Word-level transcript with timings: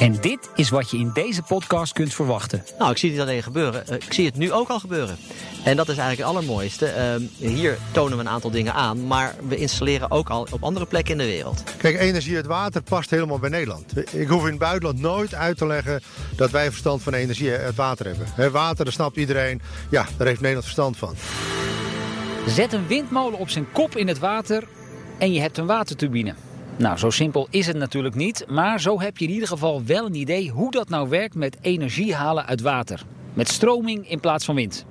En 0.00 0.16
dit 0.20 0.50
is 0.54 0.68
wat 0.70 0.90
je 0.90 0.96
in 0.98 1.10
deze 1.14 1.42
podcast 1.42 1.92
kunt 1.92 2.14
verwachten. 2.14 2.64
Nou, 2.78 2.90
ik 2.90 2.98
zie 2.98 3.08
het 3.10 3.18
niet 3.18 3.28
alleen 3.28 3.42
gebeuren. 3.42 3.86
eh, 3.86 3.94
Ik 3.94 4.12
zie 4.12 4.26
het 4.26 4.36
nu 4.36 4.52
ook 4.52 4.68
al 4.68 4.78
gebeuren. 4.80 5.16
En 5.64 5.76
dat 5.76 5.88
is 5.88 5.96
eigenlijk 5.96 6.28
het 6.28 6.36
allermooiste. 6.36 6.86
Ehm, 6.86 7.22
Hier 7.36 7.78
tonen 7.92 8.16
we 8.16 8.22
een 8.24 8.28
aantal 8.28 8.50
dingen 8.50 8.74
aan, 8.74 9.06
maar 9.06 9.34
we 9.48 9.56
installeren 9.56 10.10
ook 10.10 10.28
al 10.30 10.46
op 10.50 10.62
andere 10.64 10.86
plekken 10.86 11.12
in 11.12 11.18
de 11.18 11.24
wereld. 11.32 11.62
Kijk, 11.76 11.98
energie 12.00 12.36
uit 12.36 12.46
water 12.46 12.82
past 12.82 13.10
helemaal 13.10 13.38
bij 13.38 13.50
Nederland. 13.50 14.14
Ik 14.14 14.28
hoef 14.28 14.42
in 14.42 14.50
het 14.50 14.58
buitenland 14.58 15.00
nooit 15.00 15.34
uit 15.34 15.56
te 15.56 15.66
leggen 15.66 16.02
dat 16.36 16.50
wij 16.50 16.68
verstand 16.70 17.02
van 17.02 17.14
energie 17.14 17.52
uit 17.56 17.74
water 17.74 18.06
hebben. 18.06 18.26
Hè, 18.34 18.50
water, 18.50 18.84
dat 18.84 18.94
snapt 18.94 19.16
iedereen. 19.16 19.60
Ja, 19.90 20.06
daar 20.16 20.26
heeft 20.26 20.40
Nederland 20.40 20.64
verstand 20.64 20.96
van. 20.96 21.14
Zet 22.46 22.72
een 22.72 22.86
windmolen 22.86 23.38
op 23.38 23.48
zijn 23.50 23.72
kop 23.72 23.96
in 23.96 24.08
het 24.08 24.18
water 24.18 24.64
en 25.18 25.32
je 25.32 25.40
hebt 25.40 25.58
een 25.58 25.66
waterturbine. 25.66 26.34
Nou, 26.80 26.98
zo 26.98 27.10
simpel 27.10 27.46
is 27.50 27.66
het 27.66 27.76
natuurlijk 27.76 28.14
niet, 28.14 28.44
maar 28.48 28.80
zo 28.80 29.00
heb 29.00 29.18
je 29.18 29.24
in 29.24 29.30
ieder 29.30 29.48
geval 29.48 29.84
wel 29.84 30.06
een 30.06 30.14
idee 30.14 30.50
hoe 30.50 30.70
dat 30.70 30.88
nou 30.88 31.08
werkt 31.08 31.34
met 31.34 31.56
energie 31.60 32.14
halen 32.14 32.46
uit 32.46 32.60
water. 32.60 33.02
Met 33.34 33.48
stroming 33.48 34.10
in 34.10 34.20
plaats 34.20 34.44
van 34.44 34.54
wind. 34.54 34.84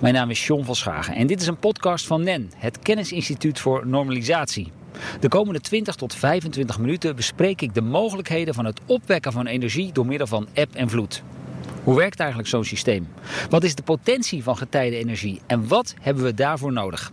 Mijn 0.00 0.14
naam 0.14 0.30
is 0.30 0.46
John 0.46 0.64
van 0.64 0.74
Schagen 0.74 1.14
en 1.14 1.26
dit 1.26 1.40
is 1.40 1.46
een 1.46 1.56
podcast 1.56 2.06
van 2.06 2.22
NEN, 2.22 2.50
het 2.56 2.78
Kennisinstituut 2.78 3.60
voor 3.60 3.86
Normalisatie. 3.86 4.72
De 5.20 5.28
komende 5.28 5.60
20 5.60 5.94
tot 5.94 6.14
25 6.14 6.78
minuten 6.78 7.16
bespreek 7.16 7.60
ik 7.60 7.74
de 7.74 7.82
mogelijkheden 7.82 8.54
van 8.54 8.64
het 8.64 8.80
opwekken 8.86 9.32
van 9.32 9.46
energie 9.46 9.92
door 9.92 10.06
middel 10.06 10.26
van 10.26 10.48
eb 10.52 10.74
en 10.74 10.88
vloed. 10.88 11.22
Hoe 11.84 11.96
werkt 11.96 12.20
eigenlijk 12.20 12.48
zo'n 12.48 12.64
systeem? 12.64 13.08
Wat 13.50 13.64
is 13.64 13.74
de 13.74 13.82
potentie 13.82 14.42
van 14.42 14.56
getijdenenergie 14.56 15.40
en 15.46 15.68
wat 15.68 15.94
hebben 16.00 16.24
we 16.24 16.34
daarvoor 16.34 16.72
nodig? 16.72 17.12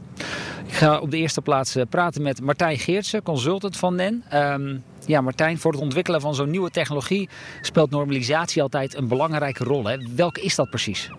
Ik 0.67 0.73
ga 0.73 0.99
op 0.99 1.11
de 1.11 1.17
eerste 1.17 1.41
plaats 1.41 1.75
eh, 1.75 1.83
praten 1.89 2.21
met 2.21 2.41
Martijn 2.41 2.77
Geertsen, 2.77 3.23
consultant 3.23 3.77
van 3.77 3.95
NEN. 3.95 4.23
Ehm, 4.29 4.77
ja, 5.05 5.21
Martijn, 5.21 5.57
voor 5.57 5.71
het 5.71 5.81
ontwikkelen 5.81 6.21
van 6.21 6.35
zo'n 6.35 6.49
nieuwe 6.49 6.69
technologie 6.69 7.29
speelt 7.61 7.89
normalisatie 7.89 8.61
altijd 8.61 8.95
een 8.95 9.07
belangrijke 9.07 9.63
rol. 9.63 9.85
Hè? 9.85 9.97
Welke 10.15 10.41
is 10.41 10.55
dat 10.55 10.69
precies? 10.69 11.09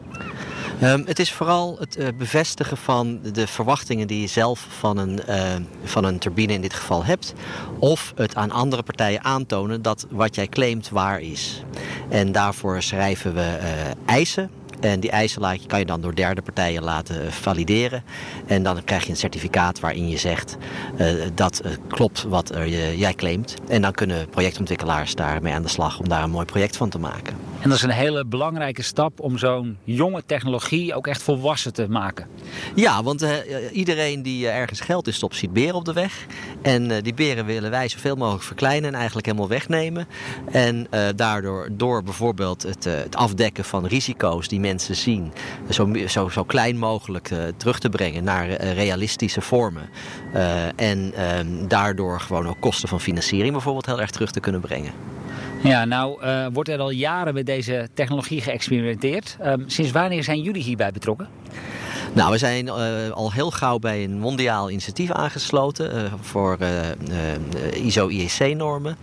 Ehm, 0.80 1.02
het 1.04 1.18
is 1.18 1.32
vooral 1.32 1.76
het 1.78 1.96
eh, 1.96 2.08
bevestigen 2.18 2.76
van 2.76 3.20
de 3.32 3.46
verwachtingen 3.46 4.06
die 4.06 4.20
je 4.20 4.26
zelf 4.26 4.66
van 4.78 4.96
een, 4.96 5.24
eh, 5.24 5.54
van 5.84 6.04
een 6.04 6.18
turbine 6.18 6.52
in 6.52 6.60
dit 6.60 6.74
geval 6.74 7.04
hebt. 7.04 7.34
Of 7.78 8.12
het 8.16 8.34
aan 8.34 8.50
andere 8.50 8.82
partijen 8.82 9.24
aantonen 9.24 9.82
dat 9.82 10.06
wat 10.10 10.34
jij 10.34 10.46
claimt 10.46 10.88
waar 10.88 11.20
is. 11.20 11.62
En 12.08 12.32
daarvoor 12.32 12.82
schrijven 12.82 13.34
we 13.34 13.40
eh, 13.40 13.68
eisen. 14.06 14.50
En 14.80 15.00
die 15.00 15.10
eisen 15.10 15.42
kan 15.66 15.78
je 15.78 15.84
dan 15.84 16.00
door 16.00 16.14
derde 16.14 16.42
partijen 16.42 16.82
laten 16.82 17.32
valideren. 17.32 18.02
En 18.46 18.62
dan 18.62 18.84
krijg 18.84 19.04
je 19.04 19.10
een 19.10 19.16
certificaat 19.16 19.80
waarin 19.80 20.08
je 20.08 20.18
zegt 20.18 20.56
dat 21.34 21.58
eh, 21.58 21.72
klopt 21.88 22.22
wat 22.22 22.54
er, 22.54 22.68
jij 22.96 23.14
claimt. 23.14 23.54
En 23.68 23.82
dan 23.82 23.92
kunnen 23.92 24.28
projectontwikkelaars 24.28 25.14
daarmee 25.14 25.52
aan 25.52 25.62
de 25.62 25.68
slag 25.68 25.98
om 25.98 26.08
daar 26.08 26.22
een 26.22 26.30
mooi 26.30 26.46
project 26.46 26.76
van 26.76 26.88
te 26.88 26.98
maken. 26.98 27.47
En 27.60 27.68
dat 27.68 27.78
is 27.78 27.84
een 27.84 27.90
hele 27.90 28.24
belangrijke 28.24 28.82
stap 28.82 29.20
om 29.20 29.38
zo'n 29.38 29.78
jonge 29.84 30.22
technologie 30.26 30.94
ook 30.94 31.06
echt 31.06 31.22
volwassen 31.22 31.72
te 31.72 31.88
maken. 31.88 32.26
Ja, 32.74 33.02
want 33.02 33.22
eh, 33.22 33.32
iedereen 33.72 34.22
die 34.22 34.48
eh, 34.48 34.56
ergens 34.56 34.80
geld 34.80 35.06
in 35.06 35.12
stopt, 35.12 35.36
ziet 35.36 35.52
beren 35.52 35.74
op 35.74 35.84
de 35.84 35.92
weg. 35.92 36.26
En 36.62 36.90
eh, 36.90 37.02
die 37.02 37.14
beren 37.14 37.46
willen 37.46 37.70
wij 37.70 37.88
zoveel 37.88 38.16
mogelijk 38.16 38.44
verkleinen 38.44 38.88
en 38.88 38.94
eigenlijk 38.94 39.26
helemaal 39.26 39.48
wegnemen. 39.48 40.08
En 40.52 40.86
eh, 40.90 41.06
daardoor, 41.16 41.68
door 41.72 42.02
bijvoorbeeld 42.02 42.62
het, 42.62 42.86
eh, 42.86 42.94
het 42.94 43.16
afdekken 43.16 43.64
van 43.64 43.86
risico's 43.86 44.48
die 44.48 44.60
mensen 44.60 44.96
zien, 44.96 45.32
zo, 45.70 45.92
zo, 46.06 46.28
zo 46.28 46.44
klein 46.44 46.78
mogelijk 46.78 47.30
eh, 47.30 47.38
terug 47.56 47.78
te 47.78 47.88
brengen 47.88 48.24
naar 48.24 48.50
eh, 48.50 48.72
realistische 48.72 49.40
vormen. 49.40 49.88
Eh, 50.32 50.80
en 50.80 51.12
ehm, 51.14 51.66
daardoor 51.68 52.20
gewoon 52.20 52.48
ook 52.48 52.60
kosten 52.60 52.88
van 52.88 53.00
financiering 53.00 53.52
bijvoorbeeld 53.52 53.86
heel 53.86 54.00
erg 54.00 54.10
terug 54.10 54.30
te 54.30 54.40
kunnen 54.40 54.60
brengen. 54.60 54.92
Ja, 55.62 55.84
nou 55.84 56.22
eh, 56.22 56.46
wordt 56.52 56.68
er 56.68 56.78
al 56.78 56.90
jaren 56.90 57.34
met 57.34 57.46
deze 57.46 57.88
technologie 57.94 58.40
geëxperimenteerd. 58.40 59.36
Ehm, 59.40 59.62
sinds 59.66 59.90
wanneer 59.90 60.24
zijn 60.24 60.40
jullie 60.40 60.62
hierbij 60.62 60.90
betrokken? 60.90 61.28
Nou, 62.12 62.30
we 62.30 62.38
zijn 62.38 62.68
eh, 62.68 63.10
al 63.10 63.32
heel 63.32 63.50
gauw 63.50 63.78
bij 63.78 64.04
een 64.04 64.18
mondiaal 64.18 64.70
initiatief 64.70 65.10
aangesloten 65.10 65.92
eh, 65.92 66.12
voor 66.20 66.56
eh, 66.58 67.84
ISO-IEC-normen. 67.84 68.96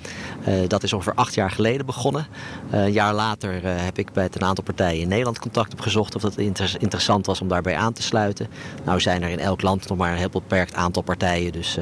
Dat 0.68 0.84
is 0.84 0.94
ongeveer 0.94 1.14
acht 1.14 1.34
jaar 1.34 1.52
geleden 1.52 1.86
begonnen. 1.86 2.28
Een 2.70 2.92
jaar 2.92 3.14
later 3.14 3.60
heb 3.64 3.98
ik 3.98 4.14
bij 4.14 4.28
een 4.32 4.44
aantal 4.44 4.64
partijen 4.64 5.02
in 5.02 5.08
Nederland 5.08 5.40
contact 5.40 5.74
opgezocht 5.74 6.16
of 6.16 6.38
inter- 6.38 6.76
interessant 6.80 7.26
was 7.26 7.42
om 7.42 7.48
daarbij 7.48 7.76
aan 7.76 7.94
te 7.94 8.02
sluiten. 8.02 8.48
Nou 8.84 9.00
zijn 9.00 9.24
er 9.24 9.30
in 9.30 9.40
elk 9.40 9.62
land 9.62 9.88
nog 9.88 9.98
maar 9.98 10.12
een 10.12 10.18
heel 10.18 10.30
beperkt 10.30 10.74
aantal 10.74 11.02
partijen, 11.02 11.52
dus 11.52 11.78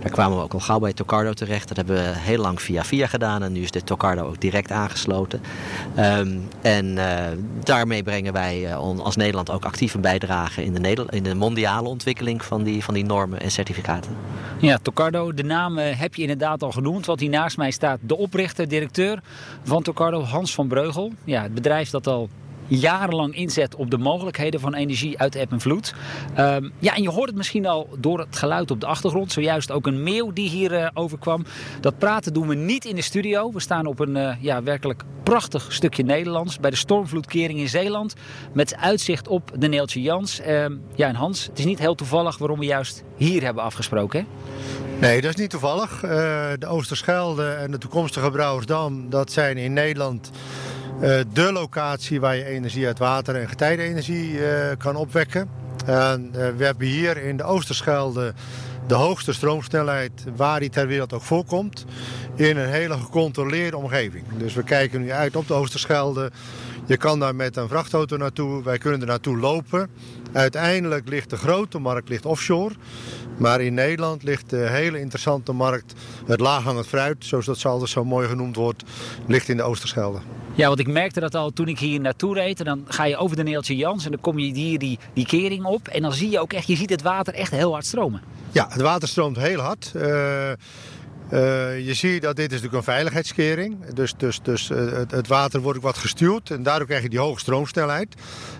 daar 0.00 0.10
kwamen 0.10 0.36
we 0.36 0.42
ook 0.42 0.52
al 0.52 0.60
gauw 0.60 0.78
bij 0.78 0.92
Tocardo 0.92 1.32
terecht. 1.32 1.68
Dat 1.68 1.76
hebben 1.76 1.96
we 1.96 2.12
heel 2.14 2.38
lang 2.38 2.62
via 2.62 2.84
via 2.84 3.06
gedaan 3.06 3.42
en 3.42 3.52
nu 3.52 3.62
is 3.62 3.70
de 3.70 3.84
Tocardo 3.84 4.26
ook 4.26 4.40
direct 4.40 4.70
aangesloten. 4.70 5.40
Ehm, 5.94 6.36
en 6.62 6.98
daarmee 7.62 8.02
brengen 8.02 8.32
wij 8.32 8.74
als 8.76 9.16
Nederland 9.16 9.50
ook 9.50 9.64
actief 9.64 9.94
een 9.94 10.00
bijdrage 10.00 10.64
in 10.74 10.82
de, 10.82 11.06
in 11.10 11.22
de 11.22 11.34
mondiale 11.34 11.88
ontwikkeling 11.88 12.44
van 12.44 12.62
die, 12.62 12.84
van 12.84 12.94
die 12.94 13.04
normen 13.04 13.40
en 13.40 13.50
certificaten. 13.50 14.16
Ja, 14.60 14.78
Tocardo, 14.82 15.32
de 15.32 15.44
naam 15.44 15.78
eh, 15.78 15.98
heb 15.98 16.14
je 16.14 16.22
inderdaad 16.22 16.62
al 16.62 16.72
genoemd. 16.72 17.06
Want 17.06 17.20
hier 17.20 17.30
naast 17.30 17.56
mij 17.56 17.70
staat 17.70 17.98
de 18.02 18.16
oprichter, 18.16 18.68
directeur 18.68 19.22
van 19.62 19.82
Tocardo, 19.82 20.22
Hans 20.22 20.54
van 20.54 20.68
Breugel. 20.68 21.12
Ja, 21.24 21.42
het 21.42 21.54
bedrijf 21.54 21.90
dat 21.90 22.06
al 22.06 22.28
jarenlang 22.68 23.34
inzet 23.34 23.74
op 23.74 23.90
de 23.90 23.98
mogelijkheden 23.98 24.60
van 24.60 24.74
energie 24.74 25.18
uit 25.18 25.34
eb 25.34 25.52
en 25.52 25.60
vloed. 25.60 25.94
Ehm, 26.34 26.68
ja, 26.78 26.94
en 26.94 27.02
je 27.02 27.10
hoort 27.10 27.28
het 27.28 27.36
misschien 27.36 27.66
al 27.66 27.88
door 27.98 28.18
het 28.18 28.36
geluid 28.36 28.70
op 28.70 28.80
de 28.80 28.86
achtergrond. 28.86 29.32
Zojuist 29.32 29.70
ook 29.70 29.86
een 29.86 30.02
meeuw 30.02 30.32
die 30.32 30.48
hier 30.48 30.74
eh, 30.74 30.88
overkwam. 30.94 31.44
Dat 31.80 31.98
praten 31.98 32.32
doen 32.32 32.48
we 32.48 32.54
niet 32.54 32.84
in 32.84 32.94
de 32.94 33.02
studio. 33.02 33.52
We 33.52 33.60
staan 33.60 33.86
op 33.86 33.98
een 33.98 34.16
eh, 34.16 34.36
ja, 34.40 34.62
werkelijk 34.62 35.02
prachtig 35.22 35.72
stukje 35.72 36.02
Nederlands. 36.02 36.58
Bij 36.58 36.70
de 36.70 36.76
stormvloedkering 36.76 37.58
in 37.58 37.68
Zeeland. 37.68 38.14
Met 38.52 38.76
uitzicht 38.76 39.28
op 39.28 39.50
de 39.58 39.68
Neeltje 39.68 40.02
Jans. 40.02 40.40
Ehm, 40.40 40.72
ja, 40.94 41.08
en 41.08 41.14
Hans, 41.14 41.46
het 41.46 41.58
is 41.58 41.64
niet 41.64 41.78
heel 41.78 41.94
toevallig 41.94 42.38
waarom 42.38 42.58
we 42.58 42.64
juist 42.64 43.02
hier 43.16 43.42
hebben 43.42 43.62
afgesproken. 43.62 44.20
Hè? 44.20 44.26
Nee, 45.00 45.20
dat 45.20 45.30
is 45.30 45.36
niet 45.36 45.50
toevallig. 45.50 46.02
Eh, 46.02 46.10
de 46.58 46.66
Oosterschelde 46.66 47.50
en 47.50 47.70
de 47.70 47.78
toekomstige 47.78 48.30
Brouwersdam, 48.30 49.10
dat 49.10 49.32
zijn 49.32 49.56
in 49.56 49.72
Nederland 49.72 50.30
eh, 51.00 51.20
de 51.32 51.52
locatie 51.52 52.20
waar 52.20 52.36
je 52.36 52.44
energie 52.44 52.86
uit 52.86 52.98
water 52.98 53.36
en 53.36 53.48
getijdenenergie 53.48 54.46
eh, 54.46 54.76
kan 54.78 54.96
opwekken. 54.96 55.48
En 55.86 56.30
eh, 56.32 56.48
we 56.56 56.64
hebben 56.64 56.86
hier 56.86 57.16
in 57.16 57.36
de 57.36 57.42
Oosterschelde 57.42 58.34
de 58.86 58.94
hoogste 58.94 59.32
stroomsnelheid 59.32 60.24
waar 60.36 60.60
die 60.60 60.70
ter 60.70 60.86
wereld 60.86 61.12
ook 61.12 61.22
voorkomt. 61.22 61.84
In 62.34 62.56
een 62.56 62.68
hele 62.68 62.94
gecontroleerde 62.94 63.76
omgeving. 63.76 64.24
Dus 64.36 64.54
we 64.54 64.62
kijken 64.62 65.00
nu 65.00 65.12
uit 65.12 65.36
op 65.36 65.46
de 65.46 65.54
Oosterschelde. 65.54 66.30
Je 66.88 66.96
kan 66.96 67.18
daar 67.18 67.34
met 67.34 67.56
een 67.56 67.68
vrachtauto 67.68 68.16
naartoe. 68.16 68.62
Wij 68.62 68.78
kunnen 68.78 69.00
er 69.00 69.06
naartoe 69.06 69.38
lopen. 69.38 69.90
Uiteindelijk 70.32 71.08
ligt 71.08 71.30
de 71.30 71.36
grote 71.36 71.78
markt 71.78 72.08
ligt 72.08 72.26
offshore. 72.26 72.74
Maar 73.36 73.60
in 73.60 73.74
Nederland 73.74 74.22
ligt 74.22 74.50
de 74.50 74.56
hele 74.56 75.00
interessante 75.00 75.52
markt, 75.52 75.94
het 76.26 76.40
laaghangend 76.40 76.86
fruit, 76.86 77.16
zoals 77.18 77.44
dat 77.44 77.64
altijd 77.64 77.90
zo 77.90 78.04
mooi 78.04 78.28
genoemd 78.28 78.56
wordt, 78.56 78.82
ligt 79.26 79.48
in 79.48 79.56
de 79.56 79.62
Oosterschelde. 79.62 80.18
Ja, 80.54 80.66
want 80.66 80.78
ik 80.78 80.86
merkte 80.86 81.20
dat 81.20 81.34
al 81.34 81.50
toen 81.50 81.68
ik 81.68 81.78
hier 81.78 82.00
naartoe 82.00 82.34
reed. 82.34 82.58
En 82.58 82.64
dan 82.64 82.84
ga 82.88 83.04
je 83.04 83.16
over 83.16 83.36
de 83.36 83.42
Neeltje 83.42 83.76
Jans 83.76 84.04
en 84.04 84.10
dan 84.10 84.20
kom 84.20 84.38
je 84.38 84.52
hier 84.52 84.78
die, 84.78 84.98
die 85.12 85.26
kering 85.26 85.64
op. 85.64 85.88
En 85.88 86.02
dan 86.02 86.12
zie 86.12 86.30
je 86.30 86.40
ook 86.40 86.52
echt, 86.52 86.66
je 86.66 86.76
ziet 86.76 86.90
het 86.90 87.02
water 87.02 87.34
echt 87.34 87.50
heel 87.50 87.72
hard 87.72 87.86
stromen. 87.86 88.20
Ja, 88.52 88.66
het 88.70 88.80
water 88.80 89.08
stroomt 89.08 89.36
heel 89.36 89.60
hard. 89.60 89.92
Eh, 89.94 90.50
eh, 91.28 91.86
je 91.86 91.94
ziet 91.94 92.22
dat 92.22 92.36
dit 92.36 92.52
is 92.52 92.60
natuurlijk 92.60 92.86
een 92.86 92.92
veiligheidskering. 92.92 93.84
Dus, 93.84 94.14
dus, 94.16 94.40
dus 94.42 94.70
eh, 94.70 94.92
het, 95.08 95.26
water 95.26 95.60
wordt 95.60 95.78
ook 95.78 95.84
wat 95.84 95.98
gestuurd 95.98 96.50
en 96.50 96.62
daardoor 96.62 96.86
krijg 96.86 97.02
je 97.02 97.08
die 97.08 97.18
hoge 97.18 97.40
stroomsnelheid. 97.40 98.14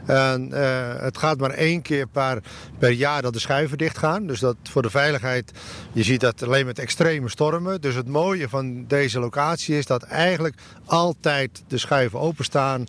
En 0.06 0.52
eh, 0.52 1.02
het 1.02 1.18
gaat 1.18 1.38
maar 1.38 1.50
één 1.50 1.82
keer 1.82 2.06
per, 2.06 2.42
per 2.78 2.90
jaar 2.90 3.22
dat 3.22 3.32
de 3.32 3.38
schuiven 3.38 3.78
dicht 3.78 3.98
gaan. 3.98 4.26
Dus 4.26 4.40
dat 4.40 4.56
voor 4.62 4.82
de 4.82 4.90
veiligheid, 4.90 5.52
je 5.92 6.02
ziet 6.02 6.20
dat 6.20 6.42
alleen 6.42 6.66
met 6.66 6.78
extreme 6.78 7.28
stormen. 7.28 7.80
Dus 7.80 7.94
het 7.94 8.08
mooie 8.08 8.48
van 8.48 8.84
deze 8.86 9.18
locatie 9.18 9.78
is 9.78 9.86
dat 9.86 10.02
eigenlijk 10.02 10.54
altijd 10.84 11.62
de 11.68 11.78
schuiven 11.78 12.20
openstaan. 12.20 12.84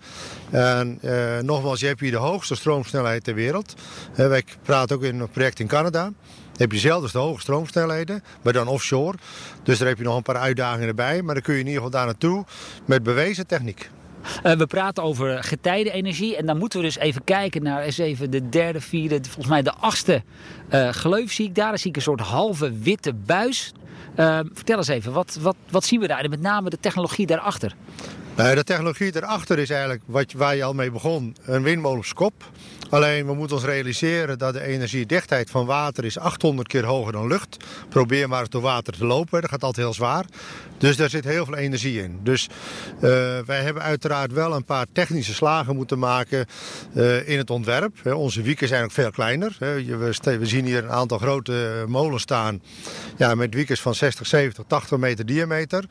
En 0.49 0.99
nogmaals, 1.41 1.79
je 1.79 1.87
hebt 1.87 1.99
hier 1.99 2.11
de 2.11 2.17
hoogste 2.17 2.55
stroomsnelheid 2.55 3.23
ter 3.23 3.33
wereld. 3.33 3.73
Wij 4.15 4.43
praten 4.63 4.95
ook 4.95 5.03
in 5.03 5.19
een 5.19 5.29
project 5.29 5.59
in 5.59 5.67
Canada 5.67 6.11
heb 6.59 6.71
je 6.71 6.79
zelf 6.79 7.01
dus 7.01 7.11
de 7.11 7.17
hoge 7.17 7.41
stroomsnelheden, 7.41 8.23
maar 8.41 8.53
dan 8.53 8.67
offshore. 8.67 9.17
Dus 9.63 9.77
daar 9.77 9.87
heb 9.87 9.97
je 9.97 10.03
nog 10.03 10.15
een 10.15 10.21
paar 10.21 10.35
uitdagingen 10.35 10.87
erbij. 10.87 11.21
Maar 11.21 11.33
dan 11.33 11.43
kun 11.43 11.53
je 11.53 11.59
in 11.59 11.65
ieder 11.65 11.81
geval 11.81 11.97
daar 11.97 12.05
naartoe 12.05 12.45
met 12.85 13.03
bewezen 13.03 13.47
techniek. 13.47 13.89
Eh, 14.43 14.57
we 14.57 14.65
praten 14.65 15.03
over 15.03 15.43
getijdenenergie. 15.43 16.35
En 16.35 16.45
dan 16.45 16.57
moeten 16.57 16.79
we 16.79 16.85
dus 16.85 16.97
even 16.97 17.23
kijken 17.23 17.63
naar 17.63 17.81
eens 17.81 17.97
even 17.97 18.31
de 18.31 18.49
derde, 18.49 18.81
vierde, 18.81 19.19
volgens 19.23 19.47
mij 19.47 19.61
de 19.61 19.73
achtste 19.73 20.23
eh 20.69 20.89
gleuf 20.89 21.31
zie 21.31 21.47
ik 21.47 21.55
daar. 21.55 21.69
Dan 21.69 21.77
zie 21.77 21.89
ik 21.89 21.95
een 21.95 22.01
soort 22.01 22.19
halve 22.19 22.73
witte 22.79 23.13
buis. 23.13 23.73
Eh, 24.15 24.39
vertel 24.53 24.77
eens 24.77 24.87
even, 24.87 25.11
wat, 25.11 25.37
wat, 25.41 25.55
wat 25.69 25.85
zien 25.85 25.99
we 25.99 26.07
daar? 26.07 26.19
En 26.19 26.29
met 26.29 26.41
name 26.41 26.69
de 26.69 26.79
technologie 26.79 27.25
daarachter. 27.25 27.75
Nou, 28.35 28.55
de 28.55 28.63
technologie 28.63 29.15
erachter 29.15 29.59
is 29.59 29.69
eigenlijk 29.69 30.01
wat, 30.05 30.31
waar 30.31 30.55
je 30.55 30.63
al 30.63 30.73
mee 30.73 30.91
begon, 30.91 31.35
een 31.45 31.63
windmolenskop. 31.63 32.33
Alleen 32.89 33.25
we 33.25 33.33
moeten 33.33 33.55
ons 33.55 33.65
realiseren 33.65 34.37
dat 34.37 34.53
de 34.53 34.61
energiedichtheid 34.61 35.49
van 35.49 35.65
water 35.65 36.05
is 36.05 36.19
800 36.19 36.67
keer 36.67 36.85
hoger 36.85 37.11
dan 37.11 37.27
lucht. 37.27 37.57
Probeer 37.89 38.29
maar 38.29 38.49
door 38.49 38.61
water 38.61 38.93
te 38.93 39.05
lopen, 39.05 39.41
dat 39.41 39.49
gaat 39.49 39.63
altijd 39.63 39.85
heel 39.85 39.95
zwaar. 39.95 40.25
Dus 40.77 40.97
daar 40.97 41.09
zit 41.09 41.23
heel 41.23 41.45
veel 41.45 41.55
energie 41.55 42.03
in. 42.03 42.19
Dus 42.23 42.49
uh, 42.95 43.01
wij 43.45 43.61
hebben 43.61 43.83
uiteraard 43.83 44.33
wel 44.33 44.55
een 44.55 44.65
paar 44.65 44.85
technische 44.93 45.33
slagen 45.33 45.75
moeten 45.75 45.99
maken 45.99 46.45
uh, 46.93 47.29
in 47.29 47.37
het 47.37 47.49
ontwerp. 47.49 48.13
onze 48.13 48.41
wieken 48.41 48.67
zijn 48.67 48.83
ook 48.83 48.91
veel 48.91 49.11
kleiner. 49.11 49.55
We, 49.59 50.39
zien 50.41 50.65
hier 50.65 50.83
een 50.83 50.91
aantal 50.91 51.17
grote 51.17 51.85
molens 51.87 52.21
staan 52.21 52.61
ja, 53.17 53.35
met 53.35 53.53
wiekers 53.53 53.81
van 53.81 53.95
60, 53.95 54.27
70, 54.27 54.63
80 54.67 54.97
meter 54.97 55.25
diameter. 55.25 55.83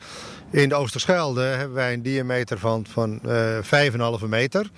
In 0.51 0.69
de 0.69 0.75
Oosterschelde 0.75 1.41
hebben 1.41 1.75
wij 1.75 1.93
een 1.93 2.01
diameter 2.01 2.59
van, 2.59 2.85
van 2.89 3.19
uh, 3.25 4.19
5,5 4.21 4.25
meter. 4.27 4.69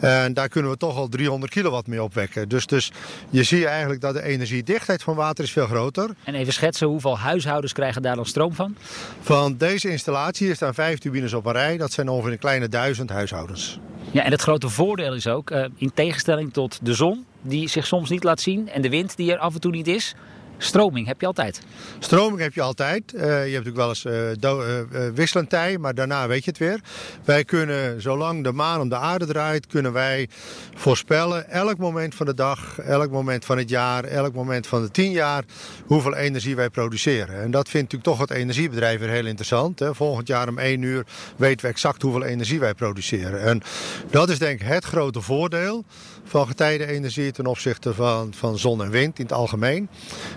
En 0.00 0.34
daar 0.34 0.48
kunnen 0.48 0.70
we 0.70 0.76
toch 0.76 0.96
al 0.96 1.08
300 1.08 1.47
kilowatt 1.48 1.86
mee 1.86 2.02
opwekken. 2.02 2.48
Dus, 2.48 2.66
dus 2.66 2.92
je 3.30 3.42
ziet 3.42 3.64
eigenlijk 3.64 4.00
dat 4.00 4.14
de 4.14 4.22
energiedichtheid 4.22 5.02
van 5.02 5.14
water 5.14 5.44
is 5.44 5.50
veel 5.50 5.66
groter. 5.66 6.10
En 6.24 6.34
even 6.34 6.52
schetsen, 6.52 6.86
hoeveel 6.86 7.18
huishoudens 7.18 7.72
krijgen 7.72 8.02
daar 8.02 8.16
dan 8.16 8.26
stroom 8.26 8.54
van? 8.54 8.76
Van 9.20 9.56
deze 9.56 9.90
installatie 9.90 10.54
staan 10.54 10.74
vijf 10.74 10.98
turbines 10.98 11.32
op 11.32 11.46
een 11.46 11.52
rij. 11.52 11.76
Dat 11.76 11.92
zijn 11.92 12.08
ongeveer 12.08 12.32
een 12.32 12.38
kleine 12.38 12.68
duizend 12.68 13.10
huishoudens. 13.10 13.78
Ja, 14.10 14.22
en 14.22 14.30
het 14.30 14.40
grote 14.40 14.68
voordeel 14.68 15.14
is 15.14 15.26
ook, 15.26 15.50
uh, 15.50 15.64
in 15.76 15.92
tegenstelling 15.94 16.52
tot 16.52 16.78
de 16.82 16.94
zon, 16.94 17.24
die 17.42 17.68
zich 17.68 17.86
soms 17.86 18.10
niet 18.10 18.24
laat 18.24 18.40
zien, 18.40 18.68
en 18.68 18.82
de 18.82 18.88
wind 18.88 19.16
die 19.16 19.32
er 19.32 19.38
af 19.38 19.54
en 19.54 19.60
toe 19.60 19.70
niet 19.70 19.86
is, 19.86 20.14
Stroming 20.58 21.06
heb 21.06 21.20
je 21.20 21.26
altijd? 21.26 21.60
Stroming 21.98 22.40
heb 22.40 22.54
je 22.54 22.62
altijd. 22.62 23.14
Uh, 23.14 23.20
je 23.20 23.26
hebt 23.26 23.64
natuurlijk 23.64 23.76
wel 23.76 23.88
eens 23.88 24.04
uh, 24.04 24.30
uh, 24.30 25.08
wisselend 25.14 25.50
tij, 25.50 25.78
maar 25.78 25.94
daarna 25.94 26.26
weet 26.26 26.44
je 26.44 26.50
het 26.50 26.58
weer. 26.58 26.80
Wij 27.24 27.44
kunnen, 27.44 28.02
zolang 28.02 28.44
de 28.44 28.52
maan 28.52 28.80
om 28.80 28.88
de 28.88 28.96
aarde 28.96 29.26
draait, 29.26 29.66
kunnen 29.66 29.92
wij 29.92 30.28
voorspellen 30.74 31.50
elk 31.50 31.78
moment 31.78 32.14
van 32.14 32.26
de 32.26 32.34
dag, 32.34 32.78
elk 32.78 33.10
moment 33.10 33.44
van 33.44 33.58
het 33.58 33.68
jaar, 33.68 34.04
elk 34.04 34.34
moment 34.34 34.66
van 34.66 34.82
de 34.82 34.90
tien 34.90 35.10
jaar, 35.10 35.44
hoeveel 35.86 36.14
energie 36.14 36.56
wij 36.56 36.70
produceren. 36.70 37.42
En 37.42 37.50
dat 37.50 37.68
vindt 37.68 37.92
natuurlijk 37.92 38.18
toch 38.18 38.28
het 38.28 38.38
energiebedrijf 38.38 39.00
weer 39.00 39.08
heel 39.08 39.26
interessant. 39.26 39.78
Hè. 39.78 39.94
Volgend 39.94 40.26
jaar 40.26 40.48
om 40.48 40.58
één 40.58 40.82
uur 40.82 41.06
weten 41.36 41.64
we 41.66 41.72
exact 41.72 42.02
hoeveel 42.02 42.24
energie 42.24 42.60
wij 42.60 42.74
produceren. 42.74 43.42
En 43.42 43.62
dat 44.10 44.28
is 44.28 44.38
denk 44.38 44.60
ik 44.60 44.66
het 44.66 44.84
grote 44.84 45.20
voordeel 45.20 45.84
van 46.28 46.46
getijdenenergie 46.46 47.32
ten 47.32 47.46
opzichte 47.46 47.94
van, 47.94 48.32
van 48.34 48.58
zon 48.58 48.82
en 48.82 48.90
wind 48.90 49.18
in 49.18 49.24
het 49.24 49.32
algemeen 49.32 49.88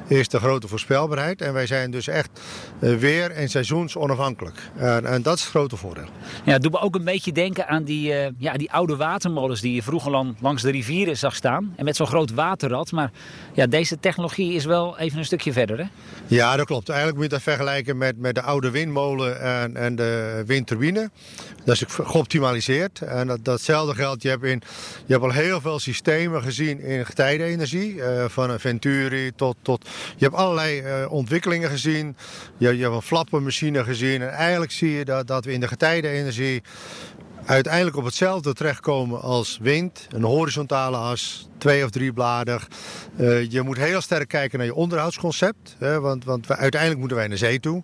is 0.07 0.27
de 0.27 0.39
grote 0.39 0.67
voorspelbaarheid. 0.67 1.41
En 1.41 1.53
wij 1.53 1.67
zijn 1.67 1.91
dus 1.91 2.07
echt 2.07 2.29
eh, 2.79 2.95
weer- 2.95 3.31
en 3.31 3.49
seizoensonafhankelijk. 3.49 4.57
En, 4.75 5.05
en 5.05 5.21
dat 5.21 5.35
is 5.35 5.41
het 5.41 5.49
grote 5.49 5.77
voordeel. 5.77 6.07
Ja, 6.45 6.51
het 6.51 6.63
doet 6.63 6.71
me 6.71 6.79
ook 6.79 6.95
een 6.95 7.03
beetje 7.03 7.31
denken 7.31 7.67
aan 7.67 7.83
die, 7.83 8.13
uh, 8.13 8.27
ja, 8.37 8.53
die 8.53 8.71
oude 8.71 8.95
watermolens 8.95 9.61
die 9.61 9.73
je 9.73 9.83
vroeger 9.83 10.33
langs 10.39 10.61
de 10.61 10.71
rivieren 10.71 11.17
zag 11.17 11.35
staan. 11.35 11.73
En 11.75 11.85
met 11.85 11.95
zo'n 11.95 12.07
groot 12.07 12.33
waterrad. 12.33 12.91
Maar 12.91 13.11
ja, 13.53 13.67
deze 13.67 13.99
technologie 13.99 14.53
is 14.53 14.65
wel 14.65 14.97
even 14.97 15.17
een 15.17 15.25
stukje 15.25 15.53
verder 15.53 15.77
hè? 15.77 15.85
Ja, 16.27 16.55
dat 16.55 16.65
klopt. 16.65 16.89
Eigenlijk 16.89 17.17
moet 17.17 17.29
je 17.29 17.33
dat 17.35 17.41
vergelijken 17.41 17.97
met, 17.97 18.17
met 18.17 18.35
de 18.35 18.41
oude 18.41 18.71
windmolen 18.71 19.41
en, 19.41 19.75
en 19.75 19.95
de 19.95 20.43
windturbine. 20.45 21.09
Dat 21.65 21.75
is 21.75 21.83
geoptimaliseerd. 21.87 23.01
En 23.01 23.27
dat, 23.27 23.45
datzelfde 23.45 23.95
geldt, 23.95 24.21
je 24.21 24.29
hebt, 24.29 24.43
in, 24.43 24.61
je 25.05 25.13
hebt 25.13 25.23
al 25.23 25.31
heel 25.31 25.61
veel 25.61 25.79
systemen 25.81 26.43
gezien 26.43 26.79
in 26.79 27.05
getijdenenergie. 27.05 27.95
Uh, 27.95 28.25
van 28.27 28.49
een 28.49 28.59
Venturi 28.59 29.31
tot, 29.35 29.55
tot... 29.61 29.89
Je 30.17 30.25
hebt 30.25 30.35
allerlei 30.35 30.81
uh, 30.81 31.11
ontwikkelingen 31.11 31.69
gezien. 31.69 32.15
Je, 32.57 32.77
je 32.77 32.83
hebt 32.83 32.95
een 32.95 33.01
flappenmachine 33.01 33.83
gezien. 33.83 34.21
En 34.21 34.29
eigenlijk 34.29 34.71
zie 34.71 34.91
je 34.91 35.05
dat, 35.05 35.27
dat 35.27 35.45
we 35.45 35.51
in 35.51 35.59
de 35.59 35.67
getijdenenergie 35.67 36.61
uiteindelijk 37.45 37.95
op 37.95 38.05
hetzelfde 38.05 38.53
terechtkomen 38.53 39.21
als 39.21 39.57
wind. 39.61 40.07
Een 40.09 40.23
horizontale 40.23 40.97
as, 40.97 41.49
twee 41.57 41.83
of 41.83 41.89
drie 41.89 42.13
bladig. 42.13 42.67
Uh, 43.19 43.51
je 43.51 43.61
moet 43.61 43.77
heel 43.77 44.01
sterk 44.01 44.27
kijken 44.27 44.57
naar 44.57 44.67
je 44.67 44.75
onderhoudsconcept. 44.75 45.75
Hè, 45.77 45.99
want, 45.99 46.25
want 46.25 46.47
we, 46.47 46.55
uiteindelijk 46.55 46.99
moeten 46.99 47.17
wij 47.17 47.27
naar 47.27 47.37
zee 47.37 47.59
toe. 47.59 47.83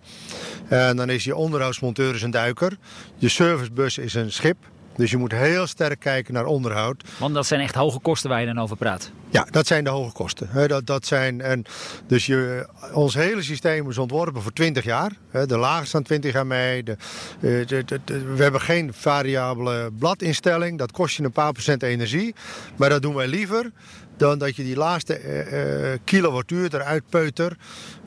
En 0.68 0.96
dan 0.98 1.10
is 1.10 1.24
je 1.24 1.36
onderhoudsmonteur 1.36 2.16
is 2.16 2.22
een 2.22 2.32
duiker. 2.32 2.78
Je 3.16 3.30
servicebus 3.30 3.98
is 3.98 4.14
een 4.14 4.32
schip. 4.32 4.58
Dus 4.98 5.12
je 5.12 5.18
moet 5.18 5.32
heel 5.32 5.68
sterk 5.68 6.00
kijken 6.00 6.34
naar 6.34 6.46
onderhoud. 6.46 7.04
Want 7.20 7.34
dat 7.34 7.46
zijn 7.46 7.62
echt 7.62 7.76
hoge 7.76 8.00
kosten 8.00 8.30
waar 8.30 8.40
je 8.40 8.46
dan 8.46 8.60
over 8.60 8.78
praat. 8.78 9.12
Ja, 9.30 9.48
dat 9.52 9.68
zijn 9.68 9.84
de 9.84 9.90
hoge 9.90 10.12
kosten. 10.12 10.68
Dat, 10.68 10.86
dat 10.86 11.06
zijn, 11.06 11.42
en 11.42 11.66
dus 12.08 12.26
je, 12.26 12.68
ons 12.94 13.14
hele 13.14 13.42
systeem 13.42 13.90
is 13.90 13.98
ontworpen 13.98 14.42
voor 14.42 14.54
20 14.54 14.84
jaar. 14.84 15.12
De 15.32 15.58
lagen 15.58 15.88
staan 15.88 16.04
20 16.04 16.34
jaar 16.34 16.48
mee. 16.48 16.84
De, 16.84 16.98
de, 17.40 17.84
de, 17.86 18.00
we 18.36 18.44
hebben 18.44 18.62
geen 18.62 18.94
variabele 18.94 19.92
bladinstelling. 20.00 20.78
Dat 20.78 20.92
kost 20.92 21.18
je 21.18 21.24
een 21.24 21.32
paar 21.32 21.52
procent 21.52 21.84
energie. 21.84 22.36
Maar 22.76 22.90
dat 22.90 23.02
doen 23.02 23.16
wij 23.16 23.28
liever 23.28 23.72
dan 24.18 24.38
dat 24.38 24.56
je 24.56 24.64
die 24.64 24.76
laatste 24.76 25.22
uh, 25.22 25.98
kilowattuur 26.04 26.76
eruit 26.76 27.04
peuter 27.10 27.58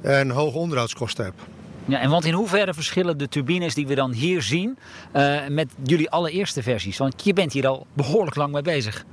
en 0.01 0.31
hoge 0.31 0.59
onderhoudskosten 0.59 1.25
hebt. 1.25 1.41
Ja, 1.91 2.01
en 2.01 2.11
want 2.11 2.25
in 2.25 2.33
hoeverre 2.33 2.75
verschillen 2.75 3.19
de 3.19 3.29
turbines 3.29 3.75
die 3.75 3.87
we 3.87 3.95
dan 3.95 4.13
hier 4.13 4.43
zien 4.43 4.79
uh, 5.17 5.47
met 5.49 5.69
jullie 5.83 6.11
allereerste 6.11 6.63
versies? 6.63 6.99
Want 6.99 7.25
je 7.25 7.33
bent 7.33 7.53
hier 7.53 7.67
al 7.67 7.87
behoorlijk 7.93 8.37
lang 8.37 8.53
mee 8.53 8.63
bezig. 8.63 9.05